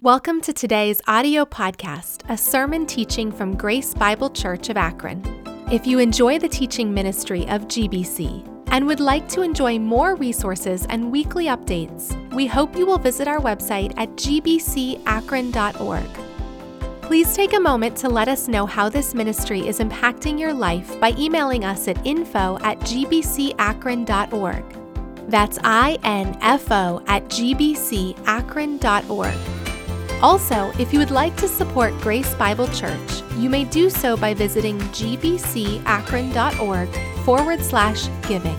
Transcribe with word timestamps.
Welcome 0.00 0.40
to 0.42 0.52
today's 0.52 1.00
audio 1.08 1.44
podcast, 1.44 2.22
a 2.28 2.36
sermon 2.36 2.86
teaching 2.86 3.32
from 3.32 3.56
Grace 3.56 3.94
Bible 3.94 4.30
Church 4.30 4.68
of 4.68 4.76
Akron. 4.76 5.24
If 5.72 5.88
you 5.88 5.98
enjoy 5.98 6.38
the 6.38 6.48
teaching 6.48 6.94
ministry 6.94 7.48
of 7.48 7.62
GBC 7.62 8.46
and 8.68 8.86
would 8.86 9.00
like 9.00 9.28
to 9.30 9.42
enjoy 9.42 9.80
more 9.80 10.14
resources 10.14 10.86
and 10.88 11.10
weekly 11.10 11.46
updates, 11.46 12.14
we 12.32 12.46
hope 12.46 12.76
you 12.76 12.86
will 12.86 12.98
visit 12.98 13.26
our 13.26 13.40
website 13.40 13.92
at 13.96 14.10
gbcakron.org. 14.10 17.02
Please 17.02 17.34
take 17.34 17.54
a 17.54 17.60
moment 17.60 17.96
to 17.96 18.08
let 18.08 18.28
us 18.28 18.46
know 18.46 18.66
how 18.66 18.88
this 18.88 19.14
ministry 19.14 19.66
is 19.66 19.80
impacting 19.80 20.38
your 20.38 20.54
life 20.54 21.00
by 21.00 21.12
emailing 21.18 21.64
us 21.64 21.88
at 21.88 22.06
info 22.06 22.56
at 22.62 22.78
gbcakron.org. 22.82 24.64
That's 25.28 25.58
I 25.64 25.98
N 26.04 26.38
F 26.40 26.70
O 26.70 27.02
at 27.08 27.24
gbcakron.org. 27.24 29.57
Also, 30.20 30.72
if 30.80 30.92
you 30.92 30.98
would 30.98 31.12
like 31.12 31.36
to 31.36 31.46
support 31.46 31.96
Grace 32.00 32.34
Bible 32.34 32.66
Church, 32.68 33.22
you 33.36 33.48
may 33.48 33.64
do 33.64 33.88
so 33.88 34.16
by 34.16 34.34
visiting 34.34 34.76
gbcakron.org 34.80 36.88
forward 37.24 37.62
slash 37.62 38.08
giving. 38.26 38.56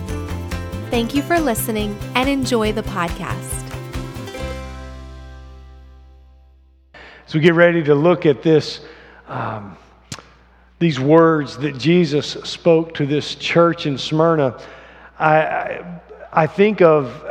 Thank 0.90 1.14
you 1.14 1.20
for 1.20 1.38
listening 1.38 1.94
and 2.14 2.30
enjoy 2.30 2.72
the 2.72 2.82
podcast. 2.84 3.58
As 7.26 7.34
we 7.34 7.40
get 7.40 7.52
ready 7.52 7.84
to 7.84 7.94
look 7.94 8.24
at 8.24 8.42
this, 8.42 8.80
um, 9.28 9.76
these 10.78 10.98
words 10.98 11.58
that 11.58 11.76
Jesus 11.76 12.38
spoke 12.42 12.94
to 12.94 13.04
this 13.04 13.34
church 13.34 13.84
in 13.84 13.98
Smyrna, 13.98 14.58
I, 15.18 15.42
I, 15.42 16.00
I 16.32 16.46
think 16.46 16.80
of 16.80 17.22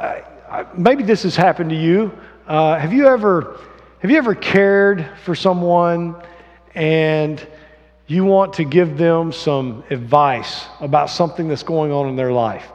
maybe 0.77 1.01
this 1.01 1.23
has 1.23 1.35
happened 1.35 1.71
to 1.71 1.75
you. 1.75 2.15
Uh, 2.47 2.77
have 2.77 2.93
you 2.93 3.07
ever 3.07 3.59
have 3.99 4.09
you 4.09 4.17
ever 4.17 4.33
cared 4.33 5.05
for 5.25 5.35
someone 5.35 6.15
and 6.73 7.45
you 8.07 8.23
want 8.23 8.53
to 8.53 8.63
give 8.63 8.97
them 8.97 9.33
some 9.33 9.83
advice 9.89 10.65
about 10.79 11.09
something 11.09 11.49
that's 11.49 11.63
going 11.63 11.91
on 11.91 12.07
in 12.07 12.15
their 12.15 12.31
life? 12.31 12.65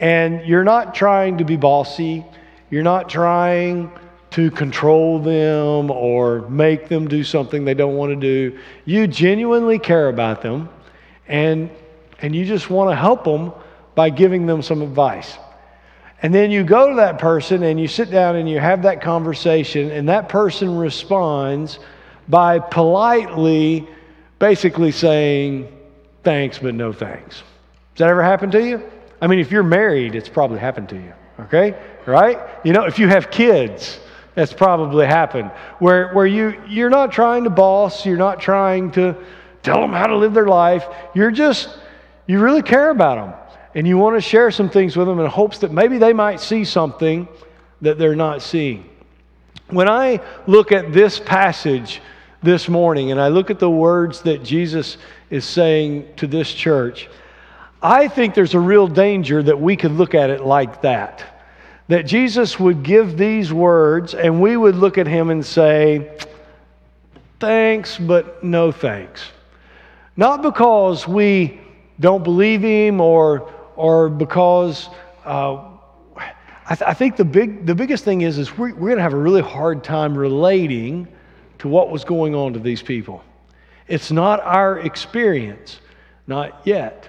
And 0.00 0.44
you're 0.44 0.64
not 0.64 0.96
trying 0.96 1.38
to 1.38 1.44
be 1.44 1.56
bossy, 1.56 2.24
you're 2.70 2.82
not 2.82 3.08
trying 3.08 3.92
to 4.30 4.50
control 4.50 5.20
them 5.20 5.92
or 5.92 6.40
make 6.48 6.88
them 6.88 7.06
do 7.06 7.22
something 7.22 7.64
they 7.64 7.74
don't 7.74 7.94
want 7.94 8.10
to 8.10 8.16
do. 8.16 8.58
You 8.84 9.06
genuinely 9.06 9.78
care 9.78 10.08
about 10.08 10.42
them 10.42 10.70
and, 11.28 11.70
and 12.20 12.34
you 12.34 12.44
just 12.44 12.68
want 12.68 12.90
to 12.90 12.96
help 12.96 13.22
them 13.22 13.52
by 13.94 14.10
giving 14.10 14.46
them 14.46 14.62
some 14.62 14.82
advice. 14.82 15.38
And 16.22 16.34
then 16.34 16.50
you 16.50 16.64
go 16.64 16.88
to 16.88 16.96
that 16.96 17.18
person 17.18 17.62
and 17.62 17.78
you 17.78 17.86
sit 17.86 18.10
down 18.10 18.36
and 18.36 18.48
you 18.48 18.58
have 18.58 18.82
that 18.82 19.00
conversation, 19.00 19.90
and 19.90 20.08
that 20.08 20.28
person 20.28 20.76
responds 20.76 21.78
by 22.28 22.58
politely 22.58 23.88
basically 24.38 24.90
saying, 24.90 25.72
thanks, 26.24 26.58
but 26.58 26.74
no 26.74 26.92
thanks. 26.92 27.42
Does 27.94 28.04
that 28.04 28.08
ever 28.08 28.22
happen 28.22 28.50
to 28.50 28.64
you? 28.66 28.82
I 29.20 29.26
mean, 29.26 29.38
if 29.38 29.50
you're 29.50 29.62
married, 29.62 30.14
it's 30.14 30.28
probably 30.28 30.58
happened 30.58 30.88
to 30.90 30.96
you, 30.96 31.12
okay? 31.40 31.80
Right? 32.04 32.38
You 32.64 32.72
know, 32.72 32.84
if 32.84 32.98
you 32.98 33.08
have 33.08 33.30
kids, 33.30 34.00
that's 34.34 34.52
probably 34.52 35.06
happened. 35.06 35.50
Where, 35.78 36.12
where 36.12 36.26
you, 36.26 36.60
you're 36.68 36.90
not 36.90 37.12
trying 37.12 37.44
to 37.44 37.50
boss, 37.50 38.04
you're 38.04 38.16
not 38.16 38.40
trying 38.40 38.90
to 38.92 39.16
tell 39.62 39.80
them 39.80 39.92
how 39.92 40.06
to 40.06 40.16
live 40.16 40.34
their 40.34 40.46
life, 40.46 40.86
you're 41.14 41.30
just, 41.30 41.78
you 42.26 42.40
really 42.40 42.62
care 42.62 42.90
about 42.90 43.16
them 43.16 43.37
and 43.74 43.86
you 43.86 43.98
want 43.98 44.16
to 44.16 44.20
share 44.20 44.50
some 44.50 44.70
things 44.70 44.96
with 44.96 45.06
them 45.06 45.20
in 45.20 45.26
hopes 45.26 45.58
that 45.58 45.72
maybe 45.72 45.98
they 45.98 46.12
might 46.12 46.40
see 46.40 46.64
something 46.64 47.28
that 47.80 47.98
they're 47.98 48.16
not 48.16 48.42
seeing. 48.42 48.88
When 49.68 49.88
I 49.88 50.20
look 50.46 50.72
at 50.72 50.92
this 50.92 51.18
passage 51.18 52.00
this 52.42 52.68
morning 52.68 53.10
and 53.10 53.20
I 53.20 53.28
look 53.28 53.50
at 53.50 53.58
the 53.58 53.70
words 53.70 54.22
that 54.22 54.42
Jesus 54.42 54.96
is 55.30 55.44
saying 55.44 56.08
to 56.16 56.26
this 56.26 56.52
church, 56.52 57.08
I 57.82 58.08
think 58.08 58.34
there's 58.34 58.54
a 58.54 58.60
real 58.60 58.88
danger 58.88 59.42
that 59.42 59.60
we 59.60 59.76
could 59.76 59.92
look 59.92 60.14
at 60.14 60.30
it 60.30 60.40
like 60.40 60.82
that. 60.82 61.24
That 61.88 62.06
Jesus 62.06 62.58
would 62.58 62.82
give 62.82 63.16
these 63.16 63.52
words 63.52 64.14
and 64.14 64.40
we 64.40 64.56
would 64.56 64.74
look 64.76 64.98
at 64.98 65.06
him 65.06 65.30
and 65.30 65.44
say, 65.44 66.10
Thanks, 67.40 67.98
but 67.98 68.42
no 68.42 68.72
thanks. 68.72 69.30
Not 70.16 70.42
because 70.42 71.06
we 71.06 71.60
don't 72.00 72.24
believe 72.24 72.62
him 72.62 73.00
or 73.00 73.52
or 73.78 74.08
because 74.08 74.88
uh, 75.24 75.62
I, 76.16 76.74
th- 76.74 76.82
I, 76.82 76.94
think 76.94 77.16
the, 77.16 77.24
big, 77.24 77.64
the 77.64 77.76
biggest 77.76 78.04
thing 78.04 78.22
is, 78.22 78.36
is 78.36 78.58
we're, 78.58 78.74
we're 78.74 78.88
going 78.88 78.96
to 78.96 79.02
have 79.02 79.14
a 79.14 79.18
really 79.18 79.40
hard 79.40 79.84
time 79.84 80.18
relating 80.18 81.06
to 81.60 81.68
what 81.68 81.88
was 81.88 82.04
going 82.04 82.34
on 82.34 82.52
to 82.54 82.58
these 82.58 82.82
people. 82.82 83.22
It's 83.86 84.10
not 84.10 84.40
our 84.40 84.80
experience, 84.80 85.78
not 86.26 86.60
yet. 86.66 87.08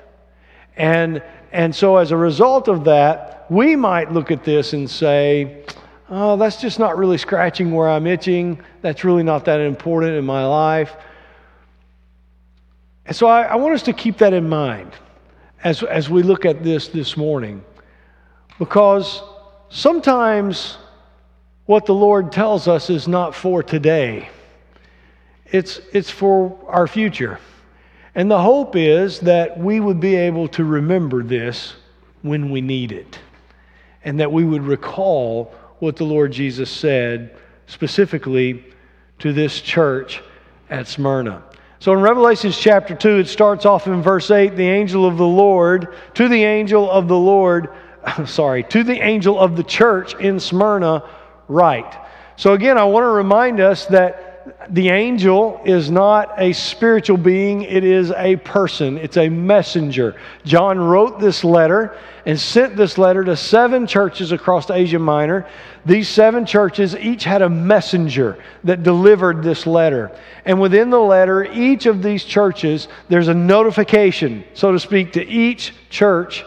And, 0.78 1.24
and 1.52 1.75
so, 1.75 1.97
as 1.97 2.12
a 2.12 2.18
result 2.18 2.68
of 2.68 2.84
that, 2.84 3.47
we 3.50 3.75
might 3.75 4.12
look 4.12 4.29
at 4.29 4.44
this 4.44 4.74
and 4.74 4.88
say, 4.88 5.66
oh, 6.09 6.38
that's 6.38 6.62
just 6.62 6.78
not 6.78 6.97
really 7.00 7.18
scratching 7.18 7.72
where 7.72 7.90
I'm 7.90 8.06
itching. 8.06 8.62
That's 8.81 9.03
really 9.03 9.24
not 9.24 9.44
that 9.46 9.59
important 9.59 10.13
in 10.13 10.24
my 10.24 10.46
life. 10.46 10.96
And 13.08 13.16
so, 13.16 13.28
I, 13.28 13.41
I 13.41 13.56
want 13.56 13.74
us 13.74 13.84
to 13.84 13.94
keep 13.94 14.19
that 14.19 14.34
in 14.34 14.47
mind 14.47 14.94
as, 15.64 15.84
as 15.84 16.09
we 16.09 16.24
look 16.24 16.46
at 16.46 16.64
this 16.64 16.88
this 16.88 17.18
morning. 17.18 17.64
Because 18.58 19.22
sometimes 19.70 20.78
what 21.66 21.86
the 21.86 21.94
Lord 21.94 22.31
tells 22.31 22.68
us 22.68 22.90
is 22.90 23.08
not 23.08 23.36
for 23.36 23.64
today, 23.64 24.30
it's, 25.52 25.80
it's 25.94 26.09
for 26.09 26.58
our 26.68 26.88
future. 26.88 27.40
And 28.16 28.30
the 28.30 28.42
hope 28.42 28.75
is 28.75 29.20
that 29.22 29.58
we 29.58 29.80
would 29.80 30.00
be 30.00 30.16
able 30.16 30.47
to 30.50 30.64
remember 30.64 31.24
this 31.24 31.76
when 32.22 32.52
we 32.52 32.59
need 32.59 32.91
it, 32.91 33.20
and 34.03 34.20
that 34.20 34.31
we 34.31 34.44
would 34.44 34.64
recall 34.64 35.53
what 35.80 35.96
the 35.96 36.03
Lord 36.03 36.31
Jesus 36.31 36.70
said 36.70 37.36
specifically 37.68 38.66
to 39.20 39.31
this 39.31 39.62
church 39.62 40.22
at 40.70 40.88
Smyrna. 40.88 41.44
So 41.79 41.94
in 41.94 42.01
Revelations 42.01 42.57
chapter 42.57 42.94
2, 42.94 43.19
it 43.19 43.28
starts 43.28 43.66
off 43.66 43.88
in 43.88 44.01
verse 44.01 44.29
8 44.31 44.57
the 44.57 44.67
angel 44.67 45.06
of 45.06 45.17
the 45.17 45.25
Lord, 45.25 45.95
to 46.16 46.28
the 46.28 46.44
angel 46.44 46.91
of 46.91 47.07
the 47.07 47.17
Lord, 47.17 47.69
sorry, 48.25 48.63
to 48.63 48.84
the 48.84 49.00
angel 49.00 49.40
of 49.40 49.56
the 49.56 49.63
church 49.63 50.13
in 50.16 50.41
Smyrna, 50.41 51.03
write. 51.47 51.95
So 52.35 52.53
again, 52.53 52.78
I 52.78 52.84
want 52.84 53.06
to 53.06 53.09
remind 53.09 53.62
us 53.62 53.85
that 53.88 54.28
the 54.70 54.90
angel 54.90 55.62
is 55.66 55.90
not 55.90 56.34
a 56.38 56.54
spiritual 56.54 57.18
being, 57.18 57.64
it 57.64 57.84
is 57.84 58.12
a 58.12 58.36
person, 58.38 58.98
it's 58.98 59.18
a 59.18 59.30
messenger. 59.30 60.16
John 60.46 60.80
wrote 60.80 61.20
this 61.20 61.44
letter 61.44 61.98
and 62.26 62.40
sent 62.40 62.76
this 62.76 62.98
letter 62.98 63.24
to 63.24 63.36
seven 63.36 63.88
churches 63.88 64.32
across 64.32 64.70
Asia 64.70 65.00
Minor. 65.00 65.48
These 65.86 66.08
seven 66.09 66.46
churches 66.46 66.96
each 66.96 67.24
had 67.24 67.42
a 67.42 67.50
messenger 67.50 68.38
that 68.64 68.84
delivered 68.84 69.42
this 69.42 69.66
letter. 69.66 70.12
And 70.46 70.59
within 70.62 70.90
the 70.90 71.00
letter, 71.00 71.44
each 71.46 71.86
of 71.86 72.04
these 72.04 72.24
churches, 72.24 72.88
there's 73.08 73.30
a 73.30 73.34
notification, 73.34 74.44
so 74.54 74.72
to 74.72 74.80
speak, 74.80 75.14
to 75.14 75.28
each 75.28 75.74
church. 75.90 76.46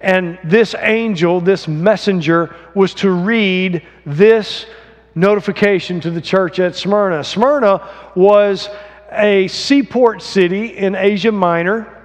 And 0.00 0.38
this 0.42 0.74
angel, 0.78 1.40
this 1.40 1.68
messenger, 1.68 2.54
was 2.74 2.94
to 2.94 3.10
read 3.10 3.82
this 4.04 4.66
notification 5.14 6.00
to 6.00 6.10
the 6.10 6.20
church 6.20 6.58
at 6.58 6.74
Smyrna. 6.76 7.24
Smyrna 7.24 7.88
was 8.14 8.68
a 9.10 9.48
seaport 9.48 10.22
city 10.22 10.76
in 10.76 10.94
Asia 10.94 11.32
Minor. 11.32 11.98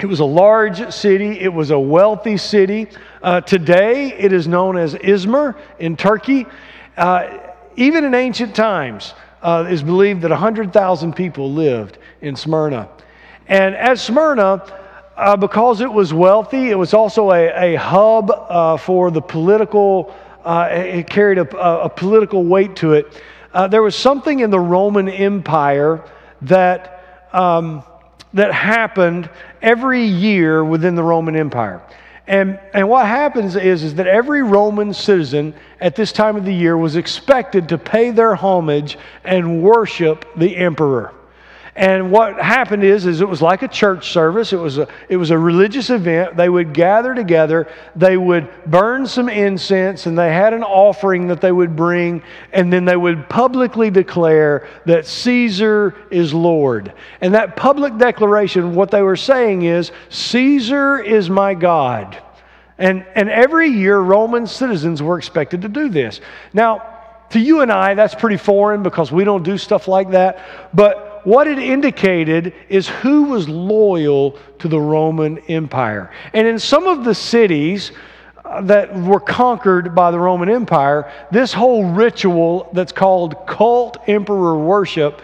It 0.00 0.06
was 0.06 0.20
a 0.20 0.24
large 0.24 0.92
city, 0.92 1.38
it 1.38 1.52
was 1.52 1.70
a 1.70 1.78
wealthy 1.78 2.36
city. 2.36 2.88
Uh, 3.22 3.42
today, 3.42 4.14
it 4.14 4.32
is 4.32 4.48
known 4.48 4.76
as 4.78 4.94
Izmir 4.94 5.56
in 5.78 5.96
Turkey. 5.96 6.46
Uh, 6.96 7.38
even 7.76 8.04
in 8.04 8.14
ancient 8.14 8.54
times, 8.54 9.14
uh, 9.42 9.64
it 9.66 9.72
is 9.72 9.82
believed 9.82 10.22
that 10.22 10.30
100,000 10.30 11.14
people 11.14 11.52
lived 11.52 11.98
in 12.20 12.34
Smyrna. 12.34 12.88
And 13.46 13.74
at 13.74 13.98
Smyrna, 13.98 14.64
uh, 15.16 15.36
because 15.36 15.82
it 15.82 15.92
was 15.92 16.14
wealthy, 16.14 16.70
it 16.70 16.76
was 16.76 16.94
also 16.94 17.30
a, 17.32 17.74
a 17.74 17.74
hub 17.76 18.30
uh, 18.30 18.76
for 18.78 19.10
the 19.10 19.20
political 19.20 20.14
uh, 20.44 20.68
it 20.70 21.08
carried 21.08 21.38
a, 21.38 21.82
a, 21.84 21.88
political 21.88 22.44
weight 22.44 22.76
to 22.76 22.92
it. 22.94 23.22
Uh, 23.52 23.66
there 23.68 23.82
was 23.82 23.96
something 23.96 24.40
in 24.40 24.50
the 24.50 24.60
Roman 24.60 25.08
Empire 25.08 26.04
that, 26.42 27.28
um, 27.32 27.82
that 28.32 28.52
happened 28.52 29.28
every 29.60 30.04
year 30.04 30.64
within 30.64 30.94
the 30.94 31.02
Roman 31.02 31.36
Empire. 31.36 31.82
And, 32.26 32.60
and 32.72 32.88
what 32.88 33.06
happens 33.06 33.56
is, 33.56 33.82
is 33.82 33.96
that 33.96 34.06
every 34.06 34.42
Roman 34.42 34.94
citizen 34.94 35.52
at 35.80 35.96
this 35.96 36.12
time 36.12 36.36
of 36.36 36.44
the 36.44 36.54
year 36.54 36.76
was 36.76 36.94
expected 36.94 37.68
to 37.70 37.78
pay 37.78 38.12
their 38.12 38.36
homage 38.36 38.98
and 39.24 39.62
worship 39.62 40.24
the 40.36 40.56
emperor. 40.56 41.12
And 41.76 42.10
what 42.10 42.40
happened 42.40 42.82
is, 42.82 43.06
is 43.06 43.20
it 43.20 43.28
was 43.28 43.40
like 43.40 43.62
a 43.62 43.68
church 43.68 44.10
service. 44.10 44.52
It 44.52 44.58
was 44.58 44.78
a, 44.78 44.88
it 45.08 45.16
was 45.16 45.30
a 45.30 45.38
religious 45.38 45.88
event. 45.88 46.36
They 46.36 46.48
would 46.48 46.74
gather 46.74 47.14
together. 47.14 47.68
They 47.94 48.16
would 48.16 48.48
burn 48.66 49.06
some 49.06 49.28
incense, 49.28 50.06
and 50.06 50.18
they 50.18 50.32
had 50.32 50.52
an 50.52 50.64
offering 50.64 51.28
that 51.28 51.40
they 51.40 51.52
would 51.52 51.76
bring, 51.76 52.22
and 52.52 52.72
then 52.72 52.84
they 52.84 52.96
would 52.96 53.28
publicly 53.28 53.88
declare 53.90 54.68
that 54.86 55.06
Caesar 55.06 55.94
is 56.10 56.34
Lord. 56.34 56.92
And 57.20 57.34
that 57.34 57.56
public 57.56 57.96
declaration, 57.98 58.74
what 58.74 58.90
they 58.90 59.02
were 59.02 59.16
saying 59.16 59.62
is, 59.62 59.92
Caesar 60.08 60.98
is 60.98 61.30
my 61.30 61.54
God. 61.54 62.20
And, 62.78 63.06
and 63.14 63.28
every 63.28 63.68
year, 63.68 63.98
Roman 64.00 64.46
citizens 64.46 65.02
were 65.02 65.18
expected 65.18 65.62
to 65.62 65.68
do 65.68 65.88
this. 65.88 66.20
Now, 66.52 66.96
to 67.30 67.38
you 67.38 67.60
and 67.60 67.70
I, 67.70 67.94
that's 67.94 68.14
pretty 68.14 68.38
foreign 68.38 68.82
because 68.82 69.12
we 69.12 69.22
don't 69.22 69.44
do 69.44 69.56
stuff 69.56 69.86
like 69.86 70.10
that. 70.10 70.74
But 70.74 71.09
what 71.24 71.46
it 71.46 71.58
indicated 71.58 72.54
is 72.68 72.88
who 72.88 73.24
was 73.24 73.48
loyal 73.48 74.38
to 74.58 74.68
the 74.68 74.80
Roman 74.80 75.38
Empire. 75.48 76.10
And 76.32 76.46
in 76.46 76.58
some 76.58 76.86
of 76.86 77.04
the 77.04 77.14
cities 77.14 77.92
uh, 78.44 78.62
that 78.62 78.94
were 78.94 79.20
conquered 79.20 79.94
by 79.94 80.10
the 80.10 80.18
Roman 80.18 80.48
Empire, 80.48 81.12
this 81.30 81.52
whole 81.52 81.84
ritual 81.84 82.70
that's 82.72 82.92
called 82.92 83.46
cult 83.46 83.98
emperor 84.08 84.58
worship 84.58 85.22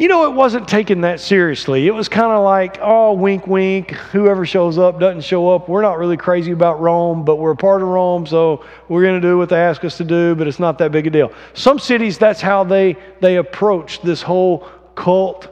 you 0.00 0.08
know, 0.08 0.24
it 0.24 0.34
wasn't 0.34 0.66
taken 0.66 1.02
that 1.02 1.20
seriously. 1.20 1.86
It 1.86 1.90
was 1.90 2.08
kind 2.08 2.32
of 2.32 2.42
like, 2.42 2.78
oh, 2.80 3.12
wink, 3.12 3.46
wink. 3.46 3.90
Whoever 3.90 4.46
shows 4.46 4.78
up 4.78 4.98
doesn't 4.98 5.20
show 5.20 5.50
up. 5.50 5.68
We're 5.68 5.82
not 5.82 5.98
really 5.98 6.16
crazy 6.16 6.52
about 6.52 6.80
Rome, 6.80 7.22
but 7.22 7.36
we're 7.36 7.50
a 7.50 7.56
part 7.56 7.82
of 7.82 7.88
Rome, 7.88 8.26
so 8.26 8.64
we're 8.88 9.02
going 9.02 9.20
to 9.20 9.28
do 9.28 9.36
what 9.36 9.50
they 9.50 9.60
ask 9.60 9.84
us 9.84 9.98
to 9.98 10.04
do, 10.04 10.34
but 10.34 10.48
it's 10.48 10.58
not 10.58 10.78
that 10.78 10.90
big 10.90 11.06
a 11.06 11.10
deal. 11.10 11.34
Some 11.52 11.78
cities, 11.78 12.16
that's 12.16 12.40
how 12.40 12.64
they, 12.64 12.96
they 13.20 13.36
approach 13.36 14.00
this 14.00 14.22
whole 14.22 14.66
cult 15.00 15.48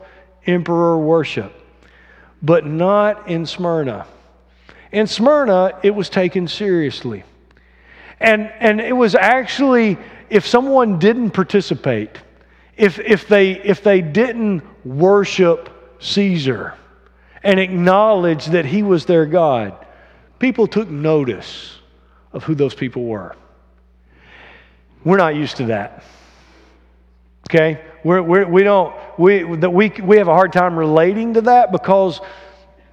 emperor 0.47 0.99
worship, 0.99 1.53
but 2.43 2.67
not 2.67 3.29
in 3.31 3.47
Smyrna. 3.47 4.06
In 4.93 5.06
Smyrna, 5.06 5.79
it 5.83 5.95
was 5.95 6.11
taken 6.11 6.47
seriously. 6.47 7.25
And, 8.21 8.53
and 8.61 8.79
it 8.79 8.93
was 8.93 9.15
actually, 9.15 9.97
if 10.29 10.47
someone 10.47 10.99
didn't 10.99 11.31
participate, 11.31 12.11
if, 12.77 12.99
if, 12.99 13.27
they, 13.27 13.53
if 13.53 13.83
they 13.83 14.03
didn't 14.03 14.62
worship 14.85 15.71
Caesar 16.00 16.75
and 17.43 17.59
acknowledge 17.59 18.47
that 18.47 18.67
he 18.67 18.83
was 18.83 19.06
their 19.06 19.25
God, 19.25 19.87
people 20.39 20.67
took 20.67 20.91
notice 20.91 21.79
of 22.35 22.45
who 22.45 22.55
those 22.55 22.75
people 22.75 23.05
were. 23.05 23.35
We're 25.05 25.17
not 25.17 25.37
used 25.37 25.56
to 25.56 25.67
that. 25.67 26.05
Okay? 27.49 27.83
We're, 28.05 28.23
we're, 28.23 28.47
we 28.47 28.62
don't, 28.62 28.95
we, 29.19 29.43
we, 29.45 29.89
we 29.89 30.17
have 30.19 30.29
a 30.29 30.35
hard 30.35 30.53
time 30.53 30.79
relating 30.79 31.35
to 31.35 31.41
that 31.43 31.73
because 31.73 32.21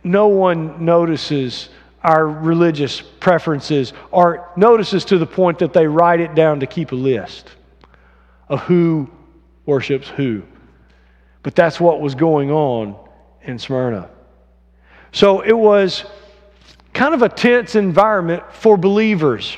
no 0.03 0.27
one 0.27 0.85
notices 0.85 1.69
our 2.03 2.25
religious 2.25 3.01
preferences 3.01 3.91
or 4.11 4.49
notices 4.55 5.03
to 5.05 5.17
the 5.17 5.25
point 5.25 5.59
that 5.59 5.73
they 5.73 5.87
write 5.87 6.21
it 6.21 6.35
down 6.35 6.61
to 6.61 6.67
keep 6.67 6.93
a 6.93 6.95
list 6.95 7.49
of 8.47 8.61
who 8.61 9.09
worships 9.65 10.07
who. 10.07 10.43
But 11.43 11.55
that's 11.55 11.79
what 11.79 11.99
was 11.99 12.15
going 12.15 12.49
on 12.49 12.95
in 13.43 13.59
Smyrna. 13.59 14.09
So 15.11 15.41
it 15.41 15.57
was 15.57 16.05
kind 16.93 17.13
of 17.13 17.23
a 17.23 17.29
tense 17.29 17.75
environment 17.75 18.43
for 18.53 18.77
believers. 18.77 19.57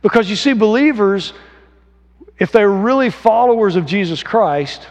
Because 0.00 0.30
you 0.30 0.36
see, 0.36 0.54
believers, 0.54 1.34
if 2.40 2.50
they 2.50 2.64
were 2.64 2.76
really 2.76 3.10
followers 3.10 3.76
of 3.76 3.86
Jesus 3.86 4.22
Christ, 4.24 4.88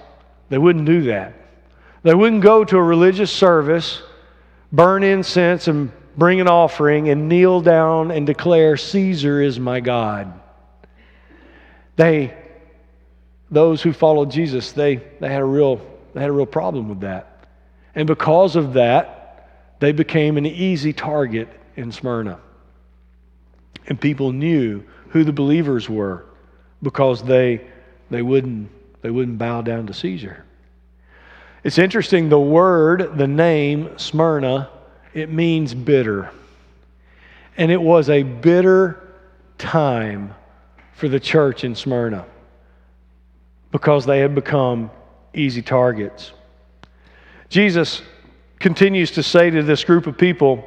they 0.48 0.58
wouldn't 0.58 0.86
do 0.86 1.02
that. 1.04 1.34
They 2.04 2.14
wouldn't 2.14 2.44
go 2.44 2.64
to 2.64 2.78
a 2.78 2.82
religious 2.82 3.32
service, 3.32 4.02
burn 4.72 5.04
incense, 5.04 5.68
and 5.68 5.92
bring 6.16 6.40
an 6.40 6.48
offering, 6.48 7.10
and 7.10 7.28
kneel 7.28 7.60
down 7.60 8.12
and 8.12 8.26
declare, 8.26 8.78
Caesar 8.78 9.42
is 9.42 9.60
my 9.60 9.80
God. 9.80 10.32
They 11.98 12.36
those 13.52 13.82
who 13.82 13.94
followed 13.94 14.30
Jesus, 14.30 14.72
they, 14.74 14.98
they, 15.20 15.30
had 15.30 15.42
a 15.42 15.46
real, 15.46 15.82
they 16.14 16.22
had 16.22 16.30
a 16.30 16.34
real 16.34 16.46
problem 16.46 16.88
with 16.88 17.00
that. 17.02 17.48
And 17.96 18.08
because 18.08 18.56
of 18.56 18.74
that, 18.74 19.76
they 19.80 19.92
became 19.92 20.38
an 20.38 20.46
easy 20.46 20.94
target 20.94 21.50
in 21.76 21.92
Smyrna. 21.92 22.40
And 23.88 24.00
people 24.00 24.32
knew 24.32 24.84
who 25.10 25.24
the 25.24 25.34
believers 25.34 25.90
were 25.90 26.26
because 26.82 27.24
they, 27.24 27.62
they, 28.10 28.22
wouldn't, 28.22 28.70
they 29.02 29.10
wouldn't 29.10 29.38
bow 29.38 29.62
down 29.62 29.88
to 29.88 29.94
Caesar. 29.94 30.46
It's 31.64 31.78
interesting, 31.78 32.30
the 32.30 32.40
word, 32.40 33.18
the 33.18 33.28
name 33.28 33.98
Smyrna, 33.98 34.70
it 35.14 35.30
means 35.30 35.74
bitter. 35.74 36.32
And 37.58 37.72
it 37.72 37.82
was 37.82 38.10
a 38.10 38.24
bitter 38.24 39.16
time 39.58 40.34
for 40.94 41.10
the 41.10 41.20
church 41.20 41.64
in 41.64 41.76
Smyrna 41.76 42.26
because 43.72 44.06
they 44.06 44.20
had 44.20 44.34
become 44.34 44.90
easy 45.34 45.62
targets. 45.62 46.32
Jesus 47.50 48.02
continues 48.60 49.12
to 49.12 49.24
say 49.24 49.50
to 49.50 49.64
this 49.64 49.84
group 49.84 50.08
of 50.08 50.18
people, 50.18 50.64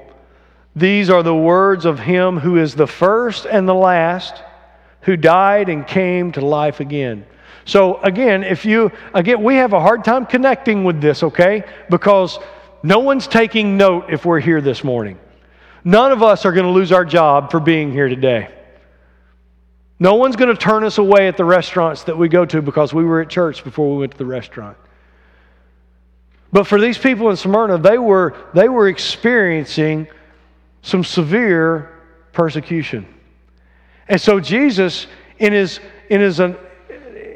These 0.76 1.10
are 1.10 1.22
the 1.22 1.34
words 1.34 1.84
of 1.84 2.00
him 2.00 2.38
who 2.38 2.58
is 2.58 2.74
the 2.74 2.86
first 2.86 3.46
and 3.46 3.68
the 3.68 3.74
last, 3.74 4.42
who 5.02 5.16
died 5.16 5.68
and 5.68 5.86
came 5.86 6.32
to 6.32 6.44
life 6.44 6.80
again. 6.80 7.26
So 7.64 8.00
again, 8.02 8.42
if 8.42 8.64
you 8.64 8.90
again 9.14 9.42
we 9.42 9.56
have 9.56 9.72
a 9.72 9.80
hard 9.80 10.04
time 10.04 10.26
connecting 10.26 10.84
with 10.84 11.00
this, 11.00 11.22
okay? 11.22 11.64
Because 11.90 12.38
no 12.82 12.98
one's 12.98 13.28
taking 13.28 13.76
note 13.76 14.06
if 14.10 14.24
we're 14.24 14.40
here 14.40 14.60
this 14.60 14.82
morning. 14.82 15.18
None 15.84 16.12
of 16.12 16.22
us 16.22 16.44
are 16.44 16.52
going 16.52 16.66
to 16.66 16.72
lose 16.72 16.92
our 16.92 17.04
job 17.04 17.50
for 17.50 17.60
being 17.60 17.92
here 17.92 18.08
today. 18.08 18.48
No 19.98 20.14
one's 20.14 20.34
going 20.34 20.54
to 20.54 20.60
turn 20.60 20.82
us 20.82 20.98
away 20.98 21.28
at 21.28 21.36
the 21.36 21.44
restaurants 21.44 22.04
that 22.04 22.18
we 22.18 22.28
go 22.28 22.44
to 22.44 22.60
because 22.60 22.92
we 22.92 23.04
were 23.04 23.20
at 23.20 23.28
church 23.28 23.62
before 23.62 23.92
we 23.92 23.98
went 23.98 24.12
to 24.12 24.18
the 24.18 24.26
restaurant. 24.26 24.76
But 26.52 26.66
for 26.66 26.80
these 26.80 26.98
people 26.98 27.30
in 27.30 27.36
Smyrna, 27.36 27.78
they 27.78 27.98
were, 27.98 28.34
they 28.52 28.68
were 28.68 28.88
experiencing 28.88 30.08
some 30.82 31.04
severe 31.04 32.00
persecution. 32.32 33.06
And 34.08 34.20
so 34.20 34.40
Jesus, 34.40 35.06
in 35.38 35.52
his, 35.52 35.80
in 36.10 36.20
his, 36.20 36.40
uh, 36.40 36.54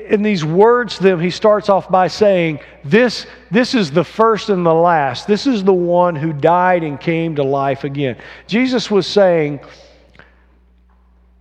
in 0.08 0.22
these 0.22 0.44
words 0.44 0.98
them, 0.98 1.20
he 1.20 1.30
starts 1.30 1.68
off 1.68 1.90
by 1.90 2.08
saying, 2.08 2.60
this, 2.84 3.26
this 3.50 3.74
is 3.74 3.90
the 3.90 4.04
first 4.04 4.50
and 4.50 4.64
the 4.64 4.74
last. 4.74 5.26
This 5.26 5.46
is 5.46 5.64
the 5.64 5.72
one 5.72 6.14
who 6.14 6.32
died 6.32 6.82
and 6.82 7.00
came 7.00 7.36
to 7.36 7.42
life 7.42 7.84
again. 7.84 8.16
Jesus 8.46 8.90
was 8.90 9.06
saying, 9.06 9.60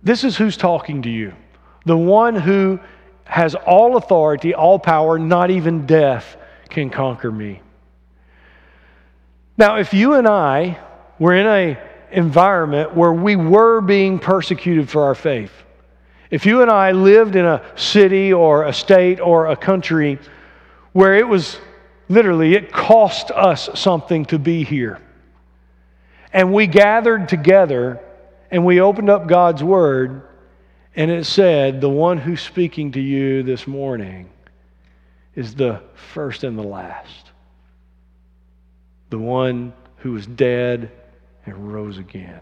this 0.02 0.24
is 0.24 0.36
who's 0.36 0.56
talking 0.56 1.02
to 1.02 1.10
you 1.10 1.32
the 1.86 1.96
one 1.96 2.34
who 2.34 2.78
has 3.24 3.54
all 3.54 3.96
authority, 3.96 4.54
all 4.54 4.78
power, 4.78 5.18
not 5.18 5.50
even 5.50 5.86
death 5.86 6.36
can 6.68 6.90
conquer 6.90 7.32
me. 7.32 7.62
Now, 9.56 9.78
if 9.78 9.94
you 9.94 10.14
and 10.14 10.28
I 10.28 10.78
were 11.18 11.34
in 11.34 11.46
an 11.46 11.78
environment 12.10 12.94
where 12.94 13.12
we 13.12 13.36
were 13.36 13.80
being 13.80 14.18
persecuted 14.18 14.88
for 14.88 15.04
our 15.04 15.14
faith, 15.14 15.52
if 16.30 16.46
you 16.46 16.62
and 16.62 16.70
I 16.70 16.92
lived 16.92 17.36
in 17.36 17.44
a 17.44 17.62
city 17.76 18.32
or 18.32 18.64
a 18.64 18.72
state 18.72 19.20
or 19.20 19.46
a 19.46 19.56
country 19.56 20.18
where 20.92 21.14
it 21.14 21.28
was 21.28 21.58
literally, 22.08 22.54
it 22.54 22.72
cost 22.72 23.30
us 23.30 23.68
something 23.74 24.24
to 24.26 24.38
be 24.38 24.64
here, 24.64 25.00
and 26.32 26.52
we 26.52 26.66
gathered 26.66 27.28
together 27.28 28.00
and 28.50 28.64
we 28.64 28.80
opened 28.80 29.10
up 29.10 29.26
God's 29.26 29.62
Word, 29.62 30.22
and 30.94 31.10
it 31.10 31.26
said, 31.26 31.80
The 31.80 31.90
one 31.90 32.18
who's 32.18 32.40
speaking 32.40 32.92
to 32.92 33.00
you 33.00 33.42
this 33.42 33.66
morning 33.66 34.30
is 35.34 35.54
the 35.54 35.82
first 36.12 36.44
and 36.44 36.58
the 36.58 36.62
last. 36.62 37.30
The 39.10 39.18
one 39.18 39.72
who 39.98 40.12
was 40.12 40.26
dead 40.26 40.90
and 41.46 41.72
rose 41.72 41.98
again. 41.98 42.40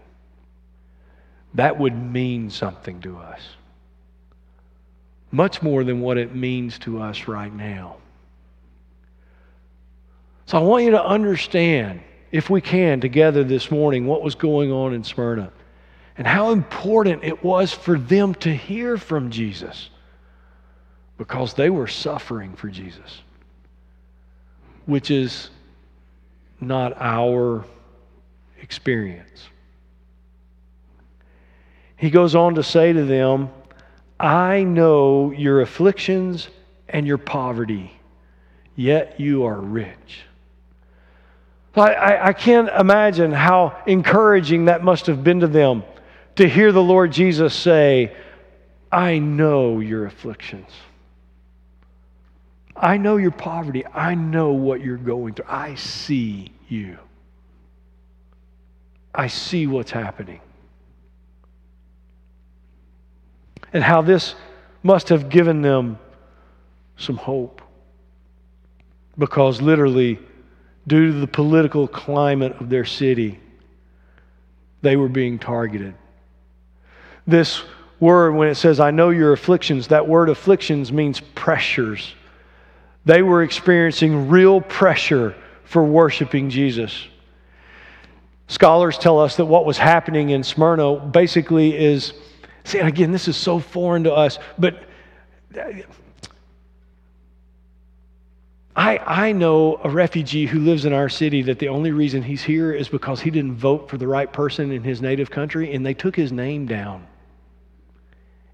That 1.53 1.79
would 1.79 1.95
mean 1.95 2.49
something 2.49 2.99
to 3.01 3.17
us. 3.17 3.41
Much 5.31 5.61
more 5.61 5.83
than 5.83 6.01
what 6.01 6.17
it 6.17 6.35
means 6.35 6.77
to 6.79 7.01
us 7.01 7.27
right 7.27 7.53
now. 7.53 7.97
So 10.45 10.57
I 10.57 10.61
want 10.61 10.83
you 10.83 10.91
to 10.91 11.03
understand, 11.03 12.01
if 12.31 12.49
we 12.49 12.61
can, 12.61 13.01
together 13.01 13.43
this 13.43 13.71
morning, 13.71 14.05
what 14.05 14.21
was 14.21 14.35
going 14.35 14.71
on 14.71 14.93
in 14.93 15.03
Smyrna 15.03 15.51
and 16.17 16.27
how 16.27 16.51
important 16.51 17.23
it 17.23 17.43
was 17.43 17.73
for 17.73 17.97
them 17.97 18.35
to 18.35 18.53
hear 18.53 18.97
from 18.97 19.31
Jesus 19.31 19.89
because 21.17 21.53
they 21.53 21.69
were 21.69 21.87
suffering 21.87 22.55
for 22.55 22.69
Jesus, 22.69 23.21
which 24.85 25.11
is 25.11 25.49
not 26.61 26.93
our 26.99 27.65
experience. 28.65 29.47
He 31.95 32.09
goes 32.09 32.33
on 32.33 32.55
to 32.55 32.63
say 32.63 32.91
to 32.91 33.05
them, 33.05 33.49
I 34.19 34.63
know 34.63 35.31
your 35.31 35.61
afflictions 35.61 36.49
and 36.89 37.05
your 37.05 37.19
poverty, 37.19 37.91
yet 38.75 39.19
you 39.19 39.45
are 39.45 39.61
rich. 39.61 40.23
I, 41.75 41.93
I, 41.93 42.27
I 42.29 42.33
can't 42.33 42.69
imagine 42.69 43.31
how 43.31 43.77
encouraging 43.85 44.65
that 44.65 44.83
must 44.83 45.05
have 45.05 45.23
been 45.23 45.41
to 45.41 45.47
them 45.47 45.83
to 46.37 46.49
hear 46.49 46.71
the 46.71 46.81
Lord 46.81 47.11
Jesus 47.11 47.53
say, 47.53 48.15
I 48.91 49.19
know 49.19 49.79
your 49.79 50.07
afflictions. 50.07 50.71
I 52.75 52.97
know 52.97 53.17
your 53.17 53.31
poverty. 53.31 53.85
I 53.85 54.15
know 54.15 54.53
what 54.53 54.81
you're 54.81 54.97
going 54.97 55.35
through. 55.35 55.45
I 55.47 55.75
see 55.75 56.51
you. 56.67 56.97
I 59.15 59.27
see 59.27 59.67
what's 59.67 59.91
happening. 59.91 60.41
And 63.73 63.83
how 63.83 64.01
this 64.01 64.35
must 64.83 65.09
have 65.09 65.29
given 65.29 65.61
them 65.61 65.97
some 66.97 67.17
hope. 67.17 67.61
Because 69.17 69.61
literally, 69.61 70.19
due 70.87 71.11
to 71.11 71.19
the 71.19 71.27
political 71.27 71.87
climate 71.87 72.53
of 72.59 72.69
their 72.69 72.85
city, 72.85 73.39
they 74.81 74.95
were 74.95 75.09
being 75.09 75.39
targeted. 75.39 75.95
This 77.25 77.63
word, 77.99 78.33
when 78.33 78.49
it 78.49 78.55
says, 78.55 78.79
I 78.79 78.91
know 78.91 79.09
your 79.09 79.33
afflictions, 79.33 79.87
that 79.87 80.07
word 80.07 80.29
afflictions 80.29 80.91
means 80.91 81.19
pressures. 81.19 82.13
They 83.05 83.21
were 83.21 83.43
experiencing 83.43 84.29
real 84.29 84.61
pressure 84.61 85.35
for 85.63 85.83
worshiping 85.83 86.49
Jesus. 86.49 87.07
Scholars 88.47 88.97
tell 88.97 89.19
us 89.19 89.37
that 89.37 89.45
what 89.45 89.65
was 89.65 89.77
happening 89.77 90.29
in 90.29 90.43
Smyrna 90.43 90.97
basically 90.97 91.75
is, 91.75 92.13
see, 92.63 92.79
again, 92.79 93.11
this 93.11 93.27
is 93.27 93.35
so 93.35 93.59
foreign 93.59 94.03
to 94.03 94.13
us, 94.13 94.37
but 94.57 94.83
I, 98.75 98.97
I 98.97 99.31
know 99.31 99.79
a 99.83 99.89
refugee 99.89 100.45
who 100.45 100.59
lives 100.59 100.85
in 100.85 100.93
our 100.93 101.07
city 101.07 101.41
that 101.43 101.59
the 101.59 101.69
only 101.69 101.91
reason 101.91 102.21
he's 102.21 102.43
here 102.43 102.73
is 102.73 102.89
because 102.89 103.21
he 103.21 103.31
didn't 103.31 103.55
vote 103.55 103.89
for 103.89 103.97
the 103.97 104.07
right 104.07 104.31
person 104.31 104.71
in 104.71 104.83
his 104.83 105.01
native 105.01 105.31
country 105.31 105.73
and 105.73 105.85
they 105.85 105.93
took 105.93 106.15
his 106.15 106.31
name 106.31 106.65
down 106.67 107.07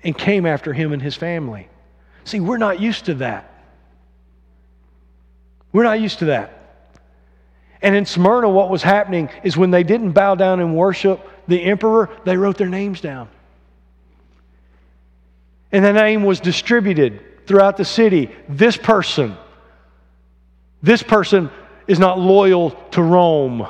and 0.03 0.15
came 0.17 0.45
after 0.45 0.74
him 0.74 0.93
and 0.93 1.01
his 1.01 1.15
family. 1.15 1.67
See, 2.24 2.39
we're 2.39 2.57
not 2.57 2.79
used 2.79 3.05
to 3.05 3.15
that. 3.15 3.48
We're 5.74 5.83
not 5.83 6.00
used 6.00 6.19
to 6.19 6.25
that. 6.25 6.61
And 7.82 7.96
in 7.96 8.06
Smyrna, 8.06 8.50
what 8.50 8.70
was 8.70 8.84
happening 8.84 9.30
is 9.44 9.58
when 9.58 9.72
they 9.72 9.84
didn't 9.84 10.12
bow 10.12 10.36
down 10.36 10.60
and 10.60 10.76
worship 10.76 11.28
the 11.48 11.64
emperor, 11.64 12.10
they 12.26 12.38
wrote 12.38 12.58
their 12.58 12.70
names 12.70 13.02
down. 13.02 13.28
And 15.72 15.84
the 15.84 15.94
name 15.94 16.24
was 16.24 16.40
distributed 16.40 17.48
throughout 17.48 17.78
the 17.78 17.86
city. 17.86 18.30
This 18.48 18.78
person, 18.78 19.36
this 20.84 21.02
person 21.02 21.50
is 21.88 21.98
not 21.98 22.20
loyal 22.20 22.72
to 22.92 23.02
Rome. 23.02 23.68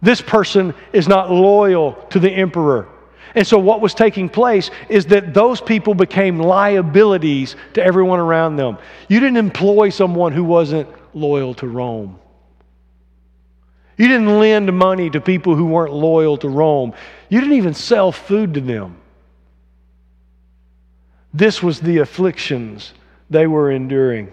This 0.00 0.20
person 0.20 0.74
is 0.92 1.08
not 1.08 1.30
loyal 1.30 1.94
to 2.10 2.18
the 2.18 2.30
emperor. 2.30 2.88
And 3.34 3.46
so, 3.46 3.58
what 3.58 3.80
was 3.80 3.94
taking 3.94 4.28
place 4.28 4.70
is 4.88 5.06
that 5.06 5.32
those 5.32 5.60
people 5.60 5.94
became 5.94 6.38
liabilities 6.38 7.56
to 7.74 7.82
everyone 7.82 8.20
around 8.20 8.56
them. 8.56 8.78
You 9.08 9.20
didn't 9.20 9.38
employ 9.38 9.88
someone 9.88 10.32
who 10.32 10.44
wasn't 10.44 10.88
loyal 11.14 11.54
to 11.54 11.66
Rome. 11.66 12.18
You 13.96 14.08
didn't 14.08 14.38
lend 14.38 14.72
money 14.72 15.10
to 15.10 15.20
people 15.20 15.54
who 15.54 15.66
weren't 15.66 15.92
loyal 15.92 16.36
to 16.38 16.48
Rome. 16.48 16.94
You 17.28 17.40
didn't 17.40 17.56
even 17.56 17.74
sell 17.74 18.12
food 18.12 18.54
to 18.54 18.60
them. 18.60 18.96
This 21.34 21.62
was 21.62 21.80
the 21.80 21.98
afflictions 21.98 22.92
they 23.30 23.46
were 23.46 23.70
enduring. 23.70 24.32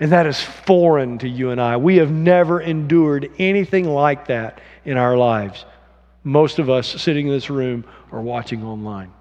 And 0.00 0.10
that 0.12 0.26
is 0.26 0.40
foreign 0.40 1.18
to 1.18 1.28
you 1.28 1.50
and 1.50 1.60
I. 1.60 1.76
We 1.76 1.96
have 1.96 2.10
never 2.10 2.60
endured 2.60 3.30
anything 3.38 3.88
like 3.88 4.26
that 4.26 4.60
in 4.84 4.96
our 4.96 5.16
lives. 5.16 5.64
Most 6.24 6.58
of 6.58 6.68
us 6.68 7.00
sitting 7.00 7.28
in 7.28 7.32
this 7.32 7.50
room 7.50 7.84
or 8.10 8.20
watching 8.22 8.64
online. 8.64 9.12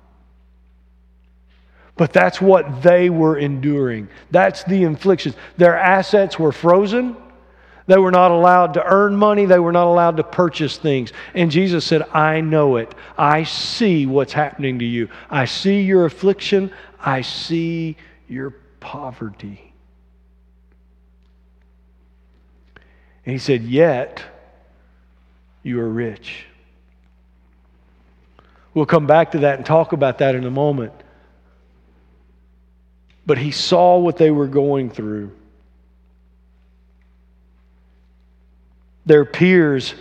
But 1.96 2.12
that's 2.12 2.42
what 2.42 2.82
they 2.82 3.10
were 3.10 3.38
enduring. 3.38 4.08
That's 4.32 4.64
the 4.64 4.84
inflictions. 4.84 5.36
Their 5.58 5.78
assets 5.78 6.40
were 6.40 6.52
frozen. 6.52 7.16
They 7.86 7.98
were 7.98 8.12
not 8.12 8.32
allowed 8.32 8.76
to 8.76 8.84
earn 8.86 9.16
money. 9.16 9.46
They 9.46 9.60
were 9.60 9.72
not 9.72 9.88
allowed 9.88 10.18
to 10.18 10.24
purchase 10.24 10.78
things. 10.78 11.12
And 11.34 11.52
Jesus 11.52 11.86
said, 11.86 12.04
I 12.14 12.40
know 12.42 12.78
it. 12.78 12.94
I 13.18 13.44
see 13.44 14.06
what's 14.06 14.34
happening 14.34 14.80
to 14.80 14.86
you. 14.86 15.10
I 15.30 15.46
see 15.46 15.82
your 15.82 16.06
affliction. 16.06 16.72
I 17.00 17.22
see 17.22 17.98
your 18.30 18.52
poverty. 18.80 19.74
And 23.26 23.34
he 23.34 23.40
said, 23.40 23.64
Yet 23.64 24.24
you 25.62 25.80
are 25.80 25.90
rich. 25.90 26.46
We'll 28.74 28.86
come 28.86 29.08
back 29.08 29.32
to 29.32 29.40
that 29.40 29.58
and 29.58 29.66
talk 29.66 29.94
about 29.94 30.20
that 30.20 30.36
in 30.36 30.46
a 30.46 30.52
moment. 30.52 30.94
But 33.26 33.38
he 33.38 33.52
saw 33.52 33.98
what 34.00 34.18
they 34.18 34.32
were 34.32 34.48
going 34.48 34.90
through. 34.90 35.32
Their 39.06 39.26
peers 39.26 39.96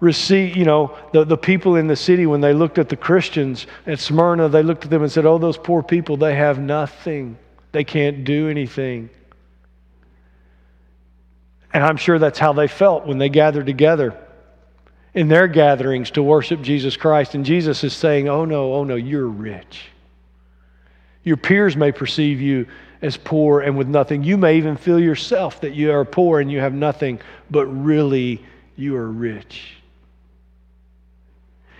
receive, 0.00 0.56
you 0.56 0.64
know, 0.64 0.96
the, 1.12 1.24
the 1.24 1.36
people 1.36 1.76
in 1.76 1.86
the 1.86 1.96
city, 1.96 2.26
when 2.26 2.40
they 2.40 2.52
looked 2.52 2.78
at 2.78 2.88
the 2.88 2.96
Christians 2.96 3.66
at 3.86 3.98
Smyrna, 3.98 4.48
they 4.48 4.62
looked 4.62 4.84
at 4.84 4.90
them 4.90 5.02
and 5.02 5.10
said, 5.10 5.26
Oh, 5.26 5.38
those 5.38 5.58
poor 5.58 5.82
people, 5.82 6.16
they 6.16 6.34
have 6.34 6.58
nothing. 6.58 7.38
They 7.72 7.84
can't 7.84 8.24
do 8.24 8.48
anything. 8.48 9.10
And 11.72 11.84
I'm 11.84 11.96
sure 11.96 12.18
that's 12.18 12.38
how 12.38 12.52
they 12.52 12.68
felt 12.68 13.06
when 13.06 13.18
they 13.18 13.28
gathered 13.28 13.66
together 13.66 14.18
in 15.12 15.28
their 15.28 15.48
gatherings 15.48 16.10
to 16.12 16.22
worship 16.22 16.62
Jesus 16.62 16.96
Christ. 16.96 17.34
And 17.34 17.44
Jesus 17.44 17.84
is 17.84 17.92
saying, 17.92 18.28
Oh, 18.28 18.44
no, 18.44 18.74
oh, 18.74 18.84
no, 18.84 18.94
you're 18.94 19.26
rich. 19.26 19.90
Your 21.22 21.36
peers 21.36 21.76
may 21.76 21.90
perceive 21.90 22.40
you 22.40 22.66
as 23.02 23.16
poor 23.16 23.60
and 23.60 23.76
with 23.76 23.88
nothing. 23.88 24.24
You 24.24 24.36
may 24.36 24.56
even 24.56 24.76
feel 24.76 24.98
yourself 24.98 25.60
that 25.60 25.74
you 25.74 25.92
are 25.92 26.04
poor 26.04 26.40
and 26.40 26.50
you 26.50 26.60
have 26.60 26.74
nothing, 26.74 27.20
but 27.50 27.66
really 27.66 28.44
you 28.76 28.96
are 28.96 29.10
rich. 29.10 29.76